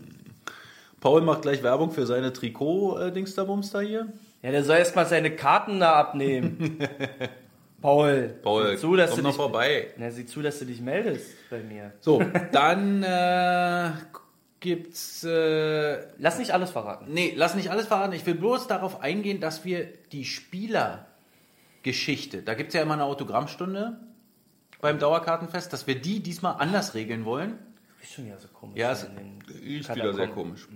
[0.99, 4.09] Paul macht gleich Werbung für seine Trikot-Dingsterbums da hier.
[4.43, 6.81] Ja, der soll erst mal seine Karten da abnehmen.
[7.83, 9.89] Paul, Paul, sieh zu, dass komm du noch dich, vorbei.
[9.99, 11.93] Na, sieh zu, dass du dich meldest bei mir.
[12.01, 12.23] So,
[12.53, 13.91] dann äh,
[14.61, 15.25] gibt's.
[15.25, 17.13] Äh, Lass nicht alles verraten.
[17.13, 18.15] nee, lass nicht alles verraten.
[18.15, 23.99] Ich will bloß darauf eingehen, dass wir die Spielergeschichte, da gibt's ja immer eine Autogrammstunde
[24.81, 27.59] beim Dauerkartenfest, dass wir die diesmal anders regeln wollen.
[28.03, 28.77] Ist schon ja so komisch.
[28.79, 30.67] Ja, es ist wieder sehr komisch.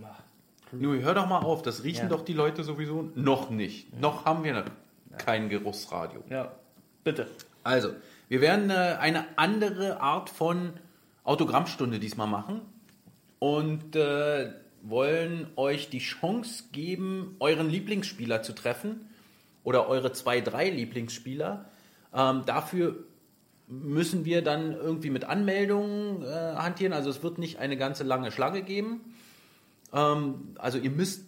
[0.72, 2.08] Nur hör doch mal auf, das riechen Ja.
[2.08, 3.98] doch die Leute sowieso noch nicht.
[4.00, 4.64] Noch haben wir
[5.16, 6.22] kein Geruchsradio.
[6.28, 6.52] Ja,
[7.06, 7.28] bitte.
[7.62, 7.92] Also,
[8.28, 10.72] wir werden äh, eine andere Art von
[11.22, 12.60] Autogrammstunde diesmal machen
[13.38, 14.52] und äh,
[14.82, 19.08] wollen euch die Chance geben, euren Lieblingsspieler zu treffen
[19.62, 21.66] oder eure zwei, drei Lieblingsspieler.
[22.12, 22.96] Ähm, dafür
[23.68, 26.92] müssen wir dann irgendwie mit Anmeldungen äh, hantieren.
[26.92, 29.14] Also es wird nicht eine ganze lange Schlange geben.
[29.92, 31.22] Ähm, also ihr müsst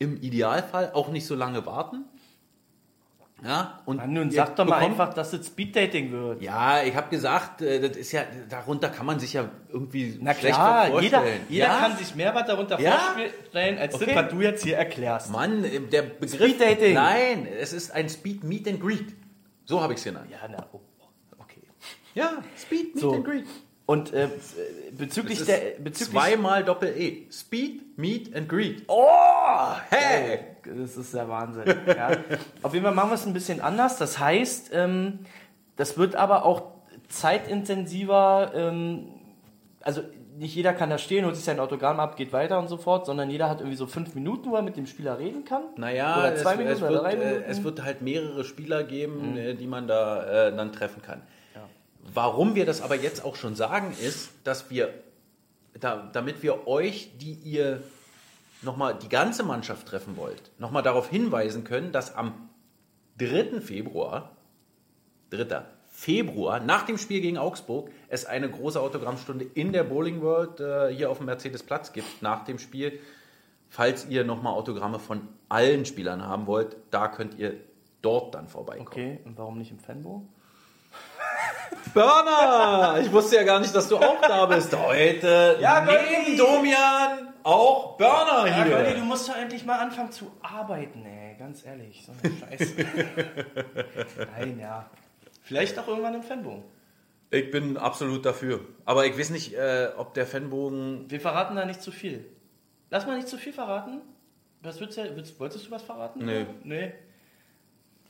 [0.00, 2.04] im Idealfall auch nicht so lange warten.
[3.42, 6.42] Ja, und Mann, nun sag doch mal bekommt- einfach, dass es Speeddating wird.
[6.42, 10.34] Ja, ich habe gesagt, äh, das ist ja, darunter kann man sich ja irgendwie Na
[10.34, 11.46] schlecht klar, was jeder, vorstellen.
[11.48, 11.78] jeder ja?
[11.78, 12.98] kann sich mehr was darunter Ja?
[12.98, 14.06] vorstellen, als Okay.
[14.06, 15.30] das, was du jetzt hier erklärst.
[15.30, 16.34] Mann, äh, der Begriff.
[16.34, 16.94] Speeddating.
[16.94, 19.16] Nein, es ist ein Speed Meet and Greet.
[19.64, 20.26] So habe ich es genannt.
[20.30, 20.80] Ja, na, oh,
[21.38, 21.62] okay.
[22.14, 23.12] Ja, Speed Meet So.
[23.14, 23.46] and Greet.
[23.90, 24.28] Und äh,
[24.96, 27.28] bezüglich der, bezüglich zweimal Doppel-E.
[27.32, 28.84] Speed Meet and Greet.
[28.86, 29.72] Oh!
[29.88, 30.38] Hey!
[30.64, 31.64] Das ist der Wahnsinn.
[31.88, 32.10] Ja.
[32.62, 33.98] Auf jeden Fall machen wir es ein bisschen anders.
[33.98, 35.18] Das heißt, ähm,
[35.74, 36.62] das wird aber auch
[37.08, 38.52] zeitintensiver.
[38.54, 39.08] Ähm,
[39.80, 40.02] also
[40.38, 43.06] nicht jeder kann da stehen, holt sich sein Autogramm ab, geht weiter und so fort,
[43.06, 45.64] sondern jeder hat irgendwie so fünf Minuten, wo er mit dem Spieler reden kann.
[45.76, 47.38] Naja, Oder zwei es, Minuten es, oder wird, drei äh, Minuten.
[47.38, 47.50] Mhm.
[47.50, 51.22] es wird halt mehrere Spieler geben, äh, die man da äh, dann treffen kann.
[52.02, 54.92] Warum wir das aber jetzt auch schon sagen, ist, dass wir,
[55.78, 57.82] da, damit wir euch, die ihr
[58.62, 62.48] nochmal die ganze Mannschaft treffen wollt, nochmal darauf hinweisen können, dass am
[63.18, 63.60] 3.
[63.60, 64.36] Februar,
[65.30, 65.62] 3.
[65.88, 70.94] Februar, nach dem Spiel gegen Augsburg, es eine große Autogrammstunde in der Bowling World äh,
[70.94, 72.98] hier auf dem Mercedes-Platz gibt, nach dem Spiel.
[73.68, 77.54] Falls ihr nochmal Autogramme von allen Spielern haben wollt, da könnt ihr
[78.02, 78.88] dort dann vorbeikommen.
[78.88, 80.26] Okay, und warum nicht im Fanbo?
[81.94, 82.98] Burner!
[83.00, 85.58] Ich wusste ja gar nicht, dass du auch da bist heute.
[85.60, 88.76] Ja, neben Domian auch Burner Ja, hier.
[88.76, 91.36] Goldi, du musst doch endlich mal anfangen zu arbeiten, ey.
[91.38, 92.74] Ganz ehrlich, so eine Scheiße.
[94.36, 94.90] Nein, ja.
[95.42, 96.62] Vielleicht auch irgendwann im Fanbogen.
[97.30, 98.60] ich bin absolut dafür.
[98.84, 101.10] Aber ich weiß nicht, äh, ob der Fanbogen.
[101.10, 102.26] Wir verraten da nicht zu viel.
[102.90, 104.02] Lass mal nicht zu viel verraten.
[104.62, 104.86] Was du,
[105.16, 106.24] willst, wolltest du was verraten?
[106.24, 106.46] Nee.
[106.62, 106.92] Nee.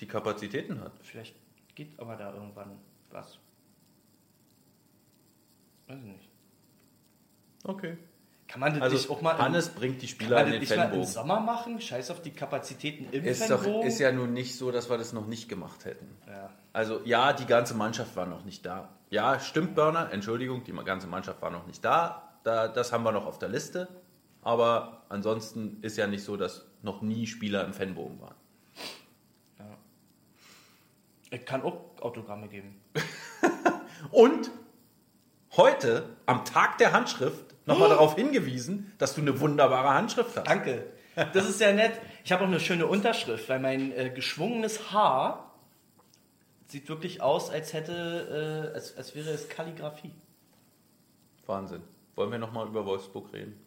[0.00, 0.92] die Kapazitäten hat.
[1.02, 1.36] Vielleicht
[1.76, 2.78] geht aber da irgendwann
[3.12, 3.38] was.
[5.86, 6.28] Weiß ich nicht.
[7.64, 7.98] Okay.
[8.48, 10.60] Kann man das Also nicht auch mal Hannes im, bringt die kann Spieler man in
[10.60, 11.06] den mal im Fanbogen.
[11.06, 11.80] Sommer machen?
[11.80, 13.86] Scheiß auf die Kapazitäten im Ist, doch, Fanbogen.
[13.86, 16.06] ist ja nun nicht so, dass wir das noch nicht gemacht hätten.
[16.26, 16.50] ja.
[16.72, 18.88] Also ja, die ganze Mannschaft war noch nicht da.
[19.10, 20.12] Ja, stimmt, Burner.
[20.12, 22.38] Entschuldigung, die ganze Mannschaft war noch nicht da.
[22.44, 22.68] da.
[22.68, 23.88] Das haben wir noch auf der Liste.
[24.42, 28.36] Aber ansonsten ist ja nicht so, dass noch nie Spieler im Fanbogen waren.
[31.30, 32.79] Ich kann auch Autogramme geben.
[34.10, 34.50] Und
[35.56, 37.92] heute, am Tag der Handschrift, nochmal Oh.
[37.92, 40.46] darauf hingewiesen, dass du eine wunderbare Handschrift hast.
[40.46, 40.86] Danke.
[41.32, 41.92] Das ist ja nett.
[42.24, 45.54] Ich habe auch eine schöne Unterschrift, weil mein äh, geschwungenes Haar
[46.66, 50.12] sieht wirklich aus, als hätte, äh, als, als wäre es Kalligrafie.
[51.46, 51.82] Wahnsinn.
[52.14, 53.60] Wollen wir nochmal über Wolfsburg reden?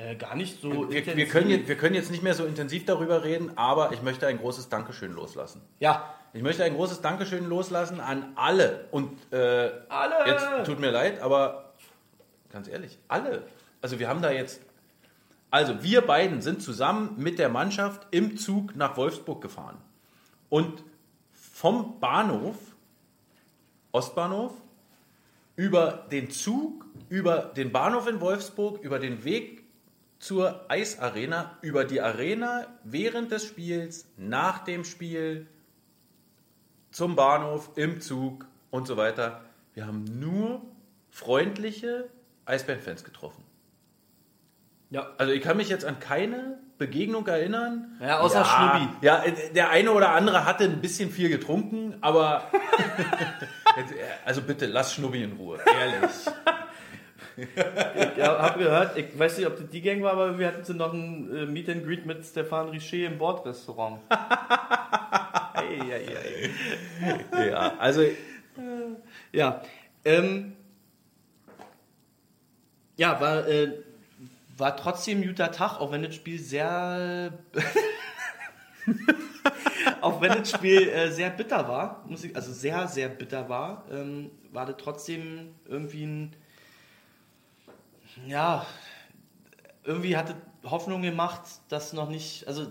[0.00, 2.86] Äh, gar nicht so Wir, wir, können jetzt, wir können jetzt nicht mehr so intensiv
[2.86, 5.60] darüber reden, aber ich möchte ein großes Dankeschön loslassen.
[5.78, 8.86] Ja, Ich möchte ein großes Dankeschön loslassen an alle.
[8.92, 10.14] Und äh, Alle!
[10.26, 11.74] jetzt tut mir leid, aber
[12.50, 13.42] ganz ehrlich, alle.
[13.82, 14.62] Also wir haben da jetzt.
[15.50, 19.76] Also wir beiden sind zusammen mit der Mannschaft im Zug nach Wolfsburg gefahren.
[20.48, 20.84] Und
[21.32, 22.56] vom Bahnhof,
[23.90, 24.52] Ostbahnhof,
[25.56, 29.59] über den Zug, über den Bahnhof in Wolfsburg, über den Weg
[30.20, 35.48] zur Eisarena, über die Arena während des Spiels, nach dem Spiel,
[36.92, 39.40] zum Bahnhof, im Zug und so weiter.
[39.74, 40.60] Wir haben nur
[41.08, 42.08] freundliche
[42.44, 43.42] Eisbärenfans getroffen.
[44.90, 45.08] ja.
[45.16, 47.96] Also ich kann mich jetzt an keine Begegnung erinnern.
[48.00, 49.06] Ja, außer ja, Schnubbi.
[49.06, 52.50] Ja, der eine oder andere hatte ein bisschen viel getrunken, aber
[53.76, 53.82] äh,
[54.24, 56.10] also bitte lass Schnubbi in Ruhe, ehrlich.
[57.42, 60.92] Ich habe gehört, ich weiß nicht, ob das die Gang war, aber wir hatten noch
[60.92, 64.00] ein äh, Meet and Greet mit Stefan Richer im Bordrestaurant.
[64.10, 67.50] ei, ei, ei.
[67.50, 68.02] ja, also
[69.32, 69.62] Ja,
[70.04, 70.56] ähm,
[72.96, 73.72] ja, war, äh,
[74.56, 77.32] war trotzdem ein guter Tag, auch wenn das Spiel sehr,
[80.00, 83.84] auch wenn das Spiel äh, sehr bitter war, muss ich, also sehr, sehr bitter war,
[83.90, 86.36] ähm, war das trotzdem irgendwie ein,
[88.26, 88.66] ja,
[89.84, 90.34] irgendwie hatte
[90.64, 92.66] Hoffnung gemacht, dass noch nicht, also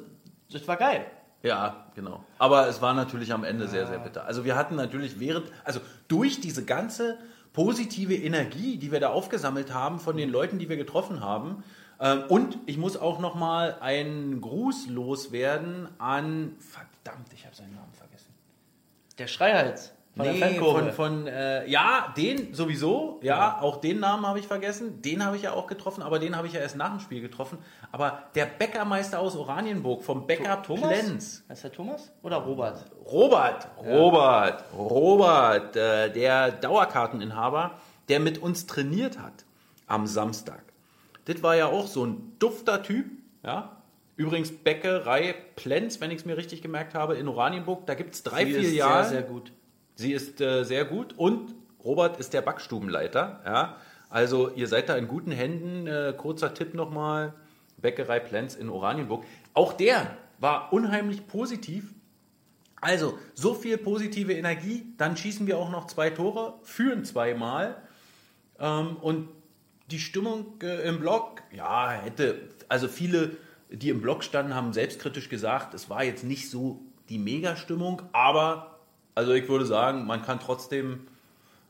[0.51, 1.05] das war geil.
[1.41, 2.23] Ja, genau.
[2.37, 4.25] Aber es war natürlich am Ende sehr, sehr bitter.
[4.25, 7.17] Also wir hatten natürlich während, also durch diese ganze
[7.53, 11.63] positive Energie, die wir da aufgesammelt haben von den Leuten, die wir getroffen haben.
[11.99, 17.73] Ähm, und ich muss auch noch mal einen Gruß loswerden an, verdammt, ich habe seinen
[17.73, 18.33] Namen vergessen.
[19.17, 24.25] Der Schreihals von der Nee, von, von äh, ja, den sowieso, ja, auch den Namen
[24.25, 25.01] habe ich vergessen.
[25.01, 27.21] Den habe ich ja auch getroffen, aber den habe ich ja erst nach dem Spiel
[27.21, 27.57] getroffen.
[27.91, 30.89] Aber der Bäckermeister aus Oranienburg, vom Bäcker Thomas?
[30.89, 31.43] Plenz.
[31.47, 32.85] Heißt der Thomas oder Robert?
[33.05, 37.71] Robert, Robert, Robert, äh, der Dauerkarteninhaber,
[38.09, 39.45] der mit uns trainiert hat
[39.87, 40.63] am Samstag.
[41.25, 43.05] Das war ja auch so ein dufter Typ,
[43.43, 43.77] ja,
[44.19, 47.85] Übrigens Bäckerei Plenz, wenn ich es mir richtig gemerkt habe, in Oranienburg.
[47.85, 49.07] Da gibt es drei Die ist Filialen.
[49.07, 49.53] Sehr, sehr gut.
[49.99, 53.41] Sie ist äh, sehr gut und Robert ist der Backstubenleiter.
[53.45, 53.75] Ja?
[54.09, 55.87] Also ihr seid da in guten Händen.
[55.87, 57.33] Äh, kurzer Tipp nochmal,
[57.75, 59.25] Bäckerei Plenz in Oranienburg.
[59.53, 61.93] Auch der war unheimlich positiv.
[62.79, 67.75] Also so viel positive Energie, dann schießen wir auch noch zwei Tore, führen zweimal.
[68.57, 69.27] Ähm, und
[69.91, 73.35] die Stimmung äh, im Block, ja, hätte, also viele,
[73.69, 76.79] die im Block standen, haben selbstkritisch gesagt, es war jetzt nicht so
[77.09, 78.78] die Mega-Stimmung, aber
[79.19, 81.05] also ich würde sagen, man kann trotzdem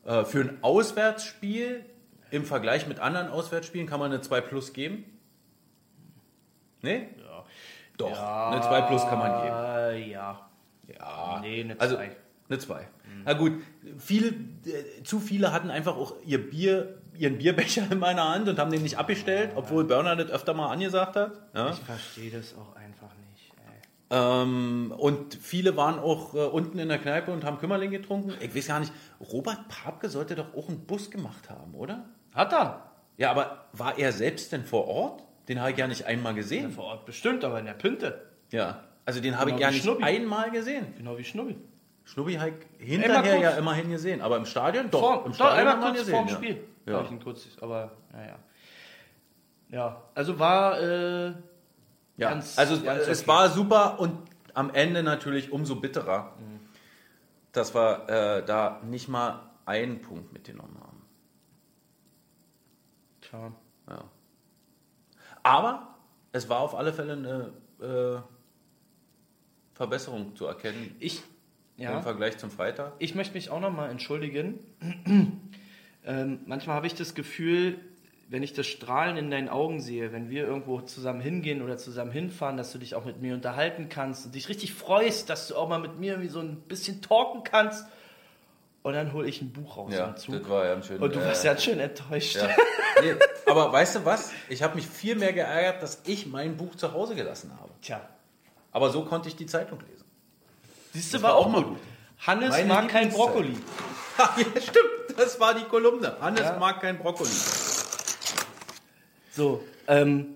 [0.06, 1.84] äh, für ein Auswärtsspiel
[2.30, 5.04] im Vergleich mit anderen Auswärtsspielen kann man eine 2 Plus geben.
[6.84, 7.08] Nee?
[7.18, 7.44] Ja.
[7.98, 10.12] Doch, eine 2 Plus kann man geben.
[10.12, 10.48] Ja.
[10.96, 12.12] Ja, Nee, eine also, zwei.
[12.50, 12.88] Eine 2.
[13.26, 13.54] Na gut,
[13.98, 18.60] viele, äh, zu viele hatten einfach auch ihr Bier, ihren Bierbecher in meiner Hand und
[18.60, 21.32] haben den nicht abgestellt, obwohl Burner das öfter mal angesagt hat.
[21.56, 21.72] Ja.
[21.72, 23.10] Ich verstehe das auch einfach.
[24.12, 28.34] Ähm, und viele waren auch äh, unten in der Kneipe und haben Kümmerling getrunken.
[28.40, 32.06] Ich weiß gar nicht, Robert Papke sollte doch auch einen Bus gemacht haben, oder?
[32.34, 32.92] Hat er.
[33.18, 35.24] Ja, aber war er selbst denn vor Ort?
[35.48, 36.72] Den habe ich ja nicht einmal gesehen.
[36.72, 38.22] Vor Ort bestimmt, aber in der Pinte.
[38.52, 40.04] Ja, also den habe ich Genau ja nicht Schnubbi.
[40.04, 40.94] einmal gesehen.
[40.98, 41.56] Genau wie Schnubbi.
[42.06, 45.00] Schnubbi habe ich Einmal hinterher ja immerhin gesehen, aber im Stadion doch.
[45.00, 46.36] Vor, Im doch, Stadion einmal hat man kurz gesehen, vorm ja.
[46.36, 46.64] Spiel.
[46.88, 46.94] Ja.
[46.94, 48.36] Hab ich ihn kurz, aber naja.
[49.72, 51.34] Ja, also war äh,
[52.20, 53.28] Ja, ganz- also ganz es okay.
[53.28, 54.18] war super und
[54.54, 56.60] am Ende natürlich umso bitterer, Mhm.
[57.52, 61.02] dass wir äh, da nicht mal einen Punkt mitgenommen haben.
[63.22, 63.52] Tja.
[63.90, 64.04] Ja.
[65.44, 65.96] Aber
[66.32, 67.54] es war auf alle Fälle eine
[67.86, 68.22] äh,
[69.74, 71.24] Verbesserung zu erkennen Ich,
[71.78, 72.94] im ja, Vergleich zum Freitag.
[73.00, 74.60] ich möchte mich auch nochmal entschuldigen.
[76.04, 77.80] ähm, manchmal habe ich das Gefühl,
[78.30, 82.12] wenn ich das Strahlen in deinen Augen sehe, wenn wir irgendwo zusammen hingehen oder zusammen
[82.12, 85.56] hinfahren, dass du dich auch mit mir unterhalten kannst und dich richtig freust, dass du
[85.56, 87.86] auch mal mit mir irgendwie so ein bisschen talken kannst.
[88.82, 90.36] Und dann hole ich ein Buch raus Ja, im Zug.
[90.40, 91.00] das war ja schön.
[91.02, 92.36] und du äh, warst ganz schön enttäuscht.
[92.38, 92.48] ja.
[93.02, 93.16] Nee,
[93.46, 94.32] aber weißt du was?
[94.50, 97.70] Ich habe mich viel mehr geärgert, dass ich mein Buch zu Hause gelassen habe.
[97.82, 98.02] Tja,
[98.74, 100.04] Aber so konnte ich die Zeitung lesen.
[100.92, 101.80] siehst du, war war auch mal mal gut.
[102.28, 103.10] Hannes Meine mag kein.
[103.10, 103.56] Brokkoli.
[104.18, 105.18] ja, stimmt.
[105.18, 106.18] Das war die Kolumne.
[106.20, 106.58] Hannes Ja.
[106.60, 107.30] mag kein Brokkoli.
[109.40, 110.36] So, ähm,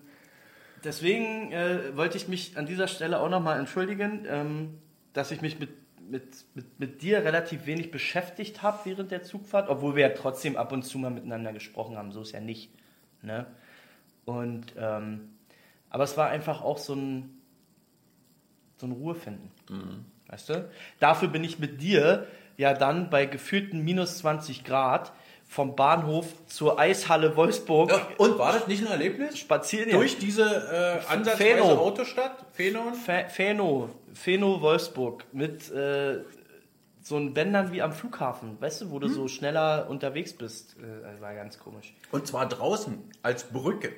[0.81, 4.79] deswegen äh, wollte ich mich an dieser Stelle auch nochmal entschuldigen, ähm,
[5.11, 5.71] dass ich mich mit,
[6.09, 6.23] mit,
[6.55, 10.71] mit, mit dir relativ wenig beschäftigt habe während der Zugfahrt, obwohl wir ja trotzdem ab
[10.71, 12.71] und zu mal miteinander gesprochen haben, so ist ja nicht.
[13.21, 13.45] Ne?
[14.23, 15.33] Und, ähm,
[15.89, 17.41] aber es war einfach auch so ein,
[18.77, 19.51] so ein Ruhefinden.
[20.29, 20.69] Weißt du?
[21.01, 22.25] Dafür bin ich mit dir
[22.55, 25.11] ja dann bei gefühlten minus 20 Grad
[25.53, 29.37] vom Bahnhof zur Eishalle Wolfsburg Ja, und war das nicht ein Erlebnis?
[29.37, 29.91] spazieren.
[29.91, 31.65] Durch diese äh, ansatzweise Feno.
[31.77, 32.37] Autostadt?
[32.53, 32.93] Fenon?
[32.95, 36.21] Fe- Feno, Feno Wolfsburg mit äh,
[37.03, 40.75] so einen Bändern wie am Flughafen, weißt du, wo du so schneller unterwegs bist.
[40.79, 41.93] Äh, war ganz komisch.
[42.11, 43.91] Und zwar draußen, als Brücke.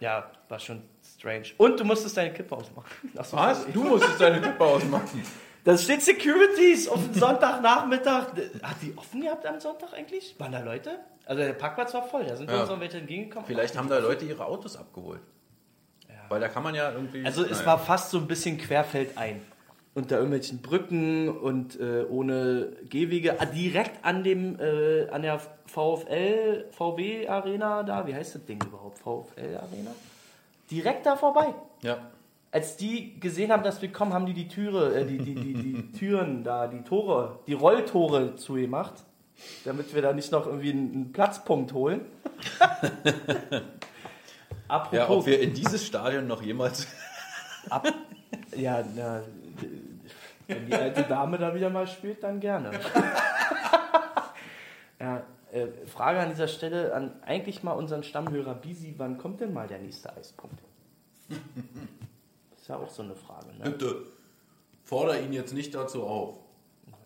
[0.00, 0.82] Ja, war schon
[1.16, 1.44] strange.
[1.58, 2.88] Und du musstest deine Kippe ausmachen.
[3.22, 3.64] So, Was?
[3.72, 5.22] Du musstest deine Kippe ausmachen.
[5.64, 8.28] Da steht Securities auf den Sonntagnachmittag.
[8.62, 10.34] Hat die offen gehabt am Sonntag eigentlich?
[10.38, 10.98] Waren da Leute?
[11.26, 12.60] Also der Parkplatz war voll, da sind Ja.
[12.60, 13.46] uns noch welche entgegengekommen.
[13.46, 15.20] Vielleicht haben da Leute ihre Autos abgeholt.
[16.28, 17.24] Weil da kann man ja irgendwie.
[17.24, 17.66] Also es naja.
[17.66, 19.42] war fast so ein bisschen querfeldein.
[19.94, 23.40] Unter irgendwelchen Brücken und äh, ohne Gehwege.
[23.40, 28.60] Ah, direkt an dem, äh, an der VfL, VW Arena da, wie heißt das Ding
[28.64, 28.98] überhaupt?
[28.98, 29.92] VfL Arena?
[30.70, 31.54] Direkt da vorbei.
[31.82, 31.98] Ja.
[32.54, 35.54] Als die gesehen haben, dass wir kommen, haben die die Türe, äh, die, die, die,
[35.54, 38.94] die Türen da, die Tore, die Rolltore zugemacht,
[39.64, 42.02] damit wir da nicht noch irgendwie einen, Platzpunkt holen.
[44.68, 46.86] Apropos, ja, ob wir in dieses Stadion noch jemals.
[47.70, 47.88] Ab,
[48.54, 49.22] ja, na,
[50.46, 52.70] wenn die alte Dame da wieder mal spielt, dann gerne.
[55.00, 59.52] ja, äh, Frage an dieser Stelle an eigentlich mal unseren Stammhörer Bisi, wann kommt denn
[59.52, 60.60] mal der nächste Eispunkt?
[62.64, 63.64] Ist ja auch so eine Frage, ne?
[63.64, 64.06] Bitte,
[64.84, 66.38] fordere ihn jetzt nicht dazu auf.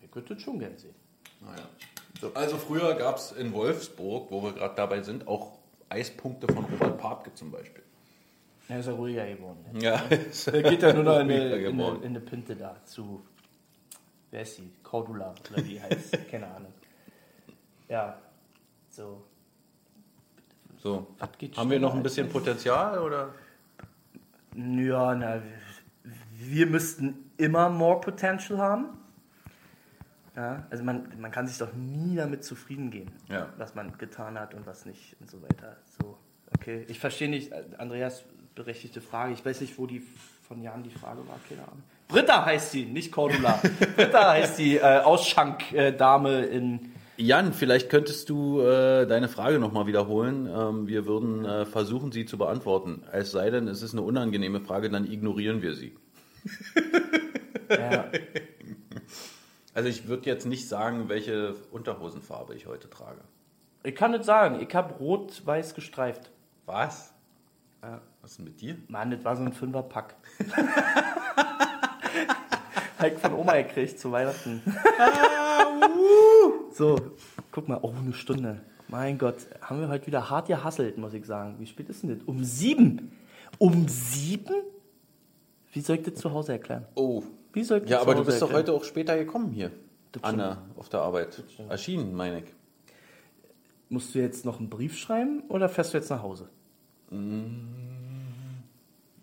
[0.01, 0.95] Ihr könntet das schon gern sehen.
[1.41, 2.31] Naja.
[2.33, 5.57] Also früher gab es in Wolfsburg, wo wir gerade dabei sind, auch
[5.89, 7.83] Eispunkte von Robert Papke zum Beispiel.
[8.69, 9.65] Ja, ist ja ruhiger geworden.
[9.73, 9.83] Ne?
[9.83, 10.01] Ja,
[10.45, 12.03] Der geht ja nur noch in eine, in, eine, geworden.
[12.03, 13.21] in eine Pinte da zu.
[14.31, 14.71] Wer ist die?
[14.81, 16.17] Cordula oder wie heißt?
[16.31, 16.71] Keine Ahnung.
[17.89, 18.17] Ja,
[18.91, 19.25] so.
[20.81, 21.05] So.
[21.57, 23.33] Haben wir noch ein bisschen Potenzial oder?
[24.59, 25.41] Ja, na,
[26.41, 28.85] wir müssten immer more potential haben.
[30.35, 33.47] Ja, also man, man kann sich doch nie damit zufrieden geben, Ja.
[33.57, 35.75] was man getan hat und was nicht und so weiter.
[35.99, 36.17] So,
[36.55, 36.85] okay.
[36.87, 38.23] Ich verstehe nicht, Andreas,
[38.55, 39.33] berechtigte Frage.
[39.33, 40.01] Ich weiß nicht, wo die
[40.47, 41.83] von Jan die Frage war, keine Ahnung.
[42.07, 43.59] Britta heißt sie, nicht Cordula.
[43.95, 46.93] Britta heißt die äh, Ausschankdame in.
[47.21, 50.47] Jan, vielleicht könntest du äh, deine Frage nochmal wiederholen.
[50.47, 53.03] Ähm, wir würden äh, versuchen, sie zu beantworten.
[53.11, 55.97] Es sei denn, es ist eine unangenehme Frage, dann ignorieren wir sie.
[57.69, 58.09] Ja,
[59.73, 63.19] Also ich würde jetzt nicht sagen, welche Unterhosenfarbe ich heute trage.
[63.83, 66.31] ich kann nicht sagen, ich habe rot-weiß gestreift.
[66.65, 67.13] Was?
[68.21, 68.77] Was ist denn mit dir?
[68.87, 70.15] Mann, das war so ein Fünferpack.
[72.99, 74.61] Heik von Oma gekriegt zu Weihnachten.
[76.73, 76.97] So,
[77.51, 78.61] guck mal, oh, eine Stunde.
[78.87, 81.55] Mein Gott, haben wir heute wieder hart gehasselt, muss ich sagen.
[81.59, 82.27] Wie spät ist denn das?
[82.27, 83.11] Um sieben?
[83.57, 84.55] Um sieben?
[85.73, 86.85] Wie soll ich das zu Hause erklären?
[86.95, 87.21] Oh.
[87.53, 88.67] Wie soll ich das Ja, zu aber du Hause bist doch erklären?
[88.67, 89.71] heute auch später gekommen hier.
[90.11, 91.43] Das Anna, auf der Arbeit.
[91.69, 92.45] Erschienen, meine ich.
[93.89, 96.49] Musst du jetzt noch einen Brief schreiben oder fährst du jetzt nach Hause?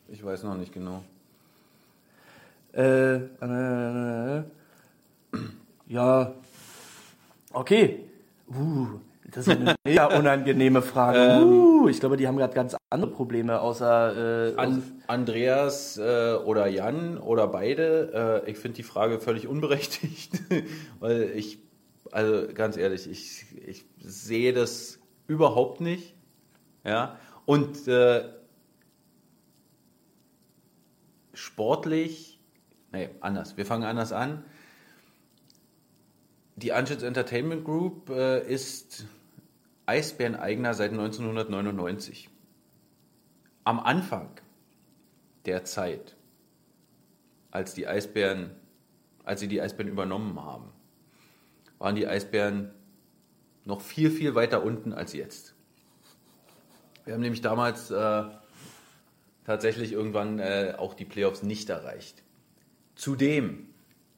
[0.08, 1.02] Ich weiß noch nicht genau.
[2.72, 4.42] Äh, äh,
[5.88, 6.32] ja.
[7.56, 8.04] Okay.
[8.50, 11.42] Uh, das ist eine mega unangenehme Frage.
[11.42, 14.50] Uh, ich glaube, die haben gerade ganz andere Probleme, außer.
[14.52, 20.42] Äh, An, Andreas äh, oder Jan oder beide, äh, ich finde die Frage völlig unberechtigt,
[21.00, 21.58] weil ich,
[22.12, 26.14] also ganz ehrlich, ich, ich sehe das überhaupt nicht.
[26.84, 28.24] Ja, und äh,
[31.32, 32.38] sportlich,
[32.92, 34.44] nee, anders, wir fangen anders an.
[36.58, 39.04] Die Anschütz Entertainment Group äh, ist
[39.84, 42.30] Eisbären-Eigner seit 1999
[43.64, 44.30] am Anfang
[45.44, 46.16] der Zeit,
[47.50, 48.52] als die Eisbären,
[49.24, 50.72] als sie die Eisbären übernommen haben,
[51.78, 52.70] waren die Eisbären
[53.66, 55.54] noch viel, viel weiter unten als jetzt.
[57.04, 58.24] Wir haben nämlich damals äh,
[59.44, 62.22] tatsächlich irgendwann äh, auch die Playoffs nicht erreicht.
[62.94, 63.68] Zudem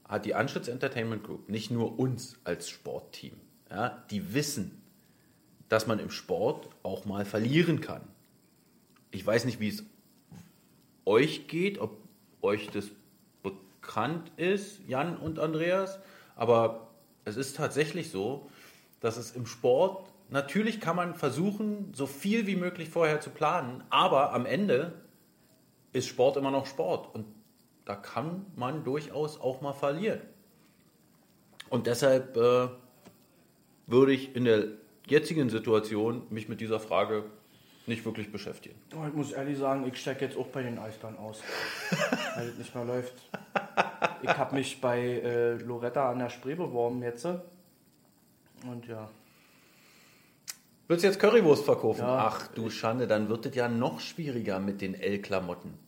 [0.08, 3.34] hat die Anschütz Entertainment Group nicht nur uns als Sportteam,
[3.70, 4.82] ja, die wissen,
[5.68, 8.02] dass man im Sport auch mal verlieren kann.
[9.10, 9.84] Ich weiß nicht, wie es
[11.04, 11.98] euch geht, ob
[12.40, 12.86] euch das
[13.42, 15.98] bekannt ist, Jan und Andreas,
[16.36, 16.88] aber
[17.24, 18.48] es ist tatsächlich so,
[19.00, 23.82] dass es im Sport, natürlich kann man versuchen, so viel wie möglich vorher zu planen,
[23.90, 24.92] aber am Ende
[25.92, 27.26] ist Sport immer noch Sport und
[27.88, 30.20] da kann man durchaus auch mal verlieren.
[31.70, 32.68] Und deshalb äh,
[33.86, 34.64] würde ich in der
[35.06, 37.24] jetzigen Situation mich mit dieser Frage
[37.86, 38.74] nicht wirklich beschäftigen.
[38.94, 41.40] Oh, ich muss ehrlich sagen, ich steige jetzt auch bei den Eisbären aus,
[42.36, 43.14] weil es nicht mehr läuft.
[44.20, 47.24] Ich habe mich bei äh, Loretta an der Spree beworben jetzt.
[47.24, 49.08] Und ja.
[50.88, 52.00] Willst du jetzt Currywurst verkaufen?
[52.02, 52.28] Ja.
[52.30, 55.87] Ach du Schande, dann wird es ja noch schwieriger mit den L-Klamotten.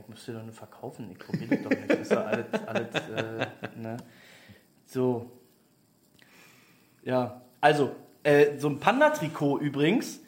[0.00, 1.90] Ich muss dir doch nur verkaufen, ich probiere das doch nicht.
[1.90, 3.96] Das ist ja alles, alles äh, ne?
[4.86, 5.30] So.
[7.04, 10.20] Ja, also, äh, so ein Panda-Trikot übrigens.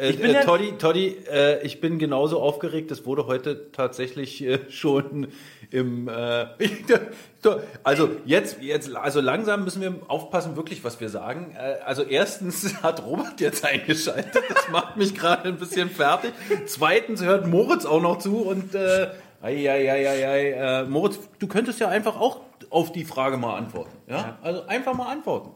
[0.00, 2.90] Äh, Ich bin äh, Toddy, Toddy äh, ich bin genauso aufgeregt.
[2.90, 5.28] Es wurde heute tatsächlich äh, schon
[5.70, 6.08] im.
[6.08, 6.46] Äh,
[7.82, 11.54] also jetzt, jetzt, also langsam müssen wir aufpassen, wirklich, was wir sagen.
[11.56, 14.42] Äh, also erstens hat Robert jetzt eingeschaltet.
[14.48, 16.32] Das macht mich gerade ein bisschen fertig.
[16.66, 18.74] Zweitens hört Moritz auch noch zu und.
[18.74, 19.08] Äh,
[19.42, 22.40] ei, ei, ei, ei, ei, äh, Moritz, du könntest ja einfach auch
[22.70, 23.96] auf die Frage mal antworten.
[24.06, 25.50] Ja, also einfach mal antworten.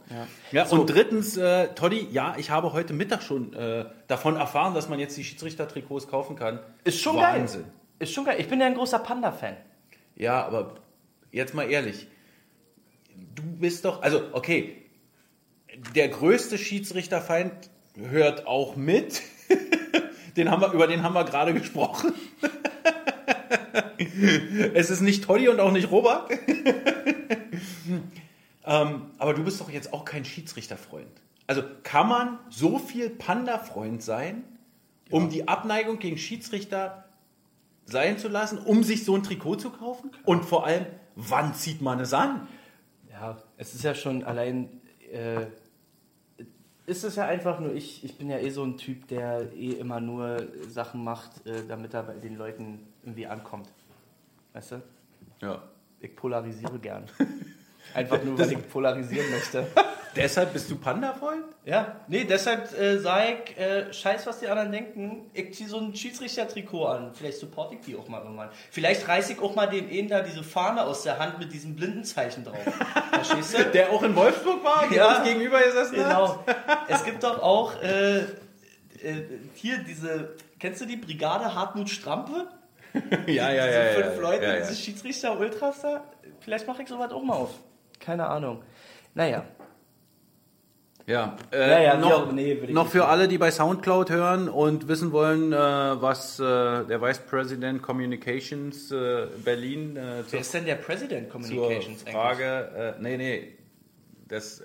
[0.53, 0.67] Ja.
[0.69, 4.99] und drittens, äh, Toddy, ja, ich habe heute Mittag schon äh, davon erfahren, dass man
[4.99, 6.61] jetzt die Schiedsrichter-Trikots kaufen kann.
[6.85, 7.63] Ist schon Wahnsinn.
[7.63, 7.73] geil.
[7.99, 8.37] Ist schon geil.
[8.39, 9.57] Ich bin ja ein großer Panda-Fan.
[10.17, 10.77] Ja, aber
[11.31, 12.07] jetzt mal ehrlich.
[13.35, 14.85] Du bist doch, also okay,
[15.95, 17.53] der größte Schiedsrichterfeind
[17.97, 19.23] hört auch mit.
[20.37, 22.13] Den haben wir, über den haben wir gerade gesprochen.
[24.75, 26.31] es ist nicht Toddy und auch nicht Robert.
[28.65, 31.23] ähm, aber du bist doch jetzt auch kein Schiedsrichterfreund.
[31.47, 34.45] Also kann man so viel Panda-Freund sein,
[35.11, 37.05] um die Abneigung gegen Schiedsrichter
[37.85, 40.11] sein zu lassen, um sich so ein Trikot zu kaufen?
[40.25, 42.49] Und vor allem, wann zieht man es an?
[43.11, 44.81] Ja, es ist ja schon allein.
[45.13, 45.47] Äh,
[46.87, 49.71] ist es ja einfach nur, ich, ich bin ja eh so ein Typ, der eh
[49.71, 53.69] immer nur Sachen macht, äh, damit er bei den Leuten irgendwie ankommt.
[54.53, 54.83] Weißt du?
[55.41, 55.63] Ja.
[56.01, 57.07] Ich polarisiere gern.
[57.95, 59.67] Einfach nur, weil ich polarisieren möchte.
[60.17, 61.43] Deshalb bist du Panda-Freund?
[61.65, 65.29] Ja, nee, deshalb äh, sag ich, äh, scheiß, was die anderen denken.
[65.35, 67.15] Ich zieh so ein Schiedsrichter-Trikot an.
[67.15, 68.49] Vielleicht support ich die auch mal irgendwann.
[68.71, 71.75] Vielleicht reiß ich auch mal dem einen da diese Fahne aus der Hand mit diesem
[71.75, 72.63] Blindenzeichen drauf.
[73.13, 73.65] Verstehst du?
[73.73, 75.17] Der auch in Wolfsburg war, Ja.
[75.19, 76.09] uns gegenüber gesessen hat?
[76.09, 76.45] Genau.
[76.87, 78.27] Es gibt doch auch äh, äh,
[79.55, 82.47] hier diese, kennst du die Brigade Hartmut Strampe?
[83.27, 84.03] ja, ja, diese ja.
[84.03, 84.61] fünf ja, Leute, ja, ja.
[84.61, 86.05] diese Schiedsrichter Ultras da.
[86.41, 87.51] Vielleicht mache ich sowas auch mal auf.
[88.01, 88.63] Keine Ahnung.
[89.15, 89.45] Naja.
[91.07, 94.89] Ja, äh, ja, wie noch, auch- nee, noch für alle, die bei Soundcloud hören und
[94.89, 100.55] wissen wollen, äh, was äh, der Vice President Communications äh, Berlin äh, Wer zur, ist
[100.55, 103.59] denn der President zur Communications Frage, äh, nee, nee,
[104.29, 104.63] das,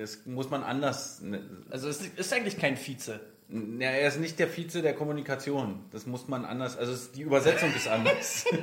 [0.00, 1.72] das muss man anders, ne, eigentlich?
[1.72, 3.20] Also es ist eigentlich kein Vize.
[3.48, 7.72] Ja, er ist nicht der Vize der Kommunikation, das muss man anders, also die Übersetzung
[7.74, 8.44] ist anders.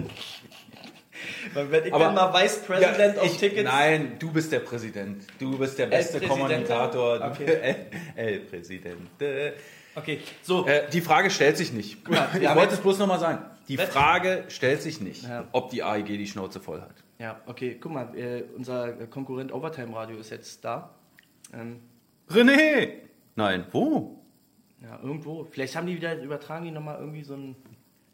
[1.53, 3.63] Wenn ich Aber- mal Vice President Ja, auf Tickets...
[3.63, 5.25] Nein, du bist der Präsident.
[5.39, 6.19] Du bist der beste?
[6.19, 7.21] Kommunikator.
[7.31, 7.75] Okay.
[8.15, 9.53] El, Präsidente.
[9.95, 10.65] Okay, so.
[10.65, 12.07] Äh, die Frage stellt sich nicht.
[12.09, 13.39] mal, wir ich wollte es bloß nochmal sagen.
[13.67, 15.47] Die Wett- Frage stellt sich nicht, Ja.
[15.53, 16.95] ob die AEG die Schnauze voll hat.
[17.19, 20.93] Ja, okay, guck mal, äh, unser Konkurrent Overtime Radio ist jetzt da.
[21.53, 21.79] Ähm,
[22.29, 22.89] René!
[23.35, 24.19] Nein, wo?
[24.83, 25.45] Ja, irgendwo.
[25.45, 27.55] Vielleicht haben die wieder, übertragen die nochmal irgendwie so ein...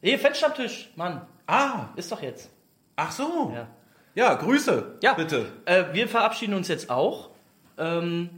[0.01, 2.49] Hier, Fettstammtisch, Mann, Ah, ist doch jetzt.
[2.95, 3.51] ach so.
[3.53, 3.67] Ja.
[4.15, 4.97] Ja, Grüße.
[5.01, 5.45] Ja, Bitte.
[5.65, 7.29] Äh, wir verabschieden uns jetzt auch.
[7.77, 8.29] Ähm,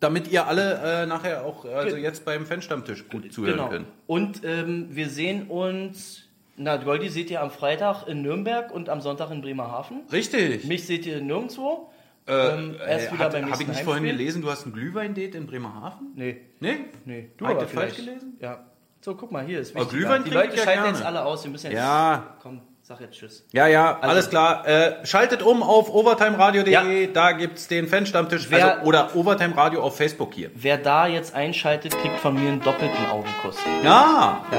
[0.00, 3.68] Damit ihr alle äh, nachher auch, also jetzt beim Fanstammtisch gut zuhören genau.
[3.68, 3.86] könnt.
[4.06, 6.22] Und ähm, wir sehen uns...
[6.58, 10.00] Na, Goldi seht ihr am Freitag in Nürnberg und am Sonntag in Bremerhaven.
[10.10, 10.64] Richtig.
[10.64, 11.90] Mich seht ihr nirgendwo.
[12.26, 14.72] Äh, ähm, erst äh, wieder hat- beim Habe ich nicht vorhin gelesen, du hast ein
[14.72, 16.12] Glühwein-Date in Bremerhaven?
[16.14, 16.76] Nee, Nee?
[17.04, 17.30] nee.
[17.36, 18.36] Du aber falsch gelesen?
[18.40, 18.64] Ja.
[19.00, 19.98] So, guck mal, hier ist Aber wichtig.
[20.00, 20.96] Glühwein Die Leute ja schalten gerne.
[20.98, 21.44] jetzt alle aus.
[21.44, 21.76] Wir müssen jetzt...
[21.76, 22.36] Ja.
[22.42, 23.46] Komm, sag jetzt Tschüss.
[23.52, 24.66] Ja, ja, Also- alles klar.
[24.66, 27.10] Äh, schaltet um auf overtimeradio.de, Ja.
[27.12, 28.46] da gibt's den Fanstammtisch.
[28.50, 30.50] Wer- Also, oder Overtime Radio auf Facebook hier.
[30.54, 33.58] Wer da jetzt einschaltet, kriegt von mir einen doppelten Augenkuss.
[33.84, 34.58] Ja, Ja.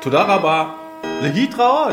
[0.00, 0.74] Tudaraba,
[1.20, 1.92] Lehitraot.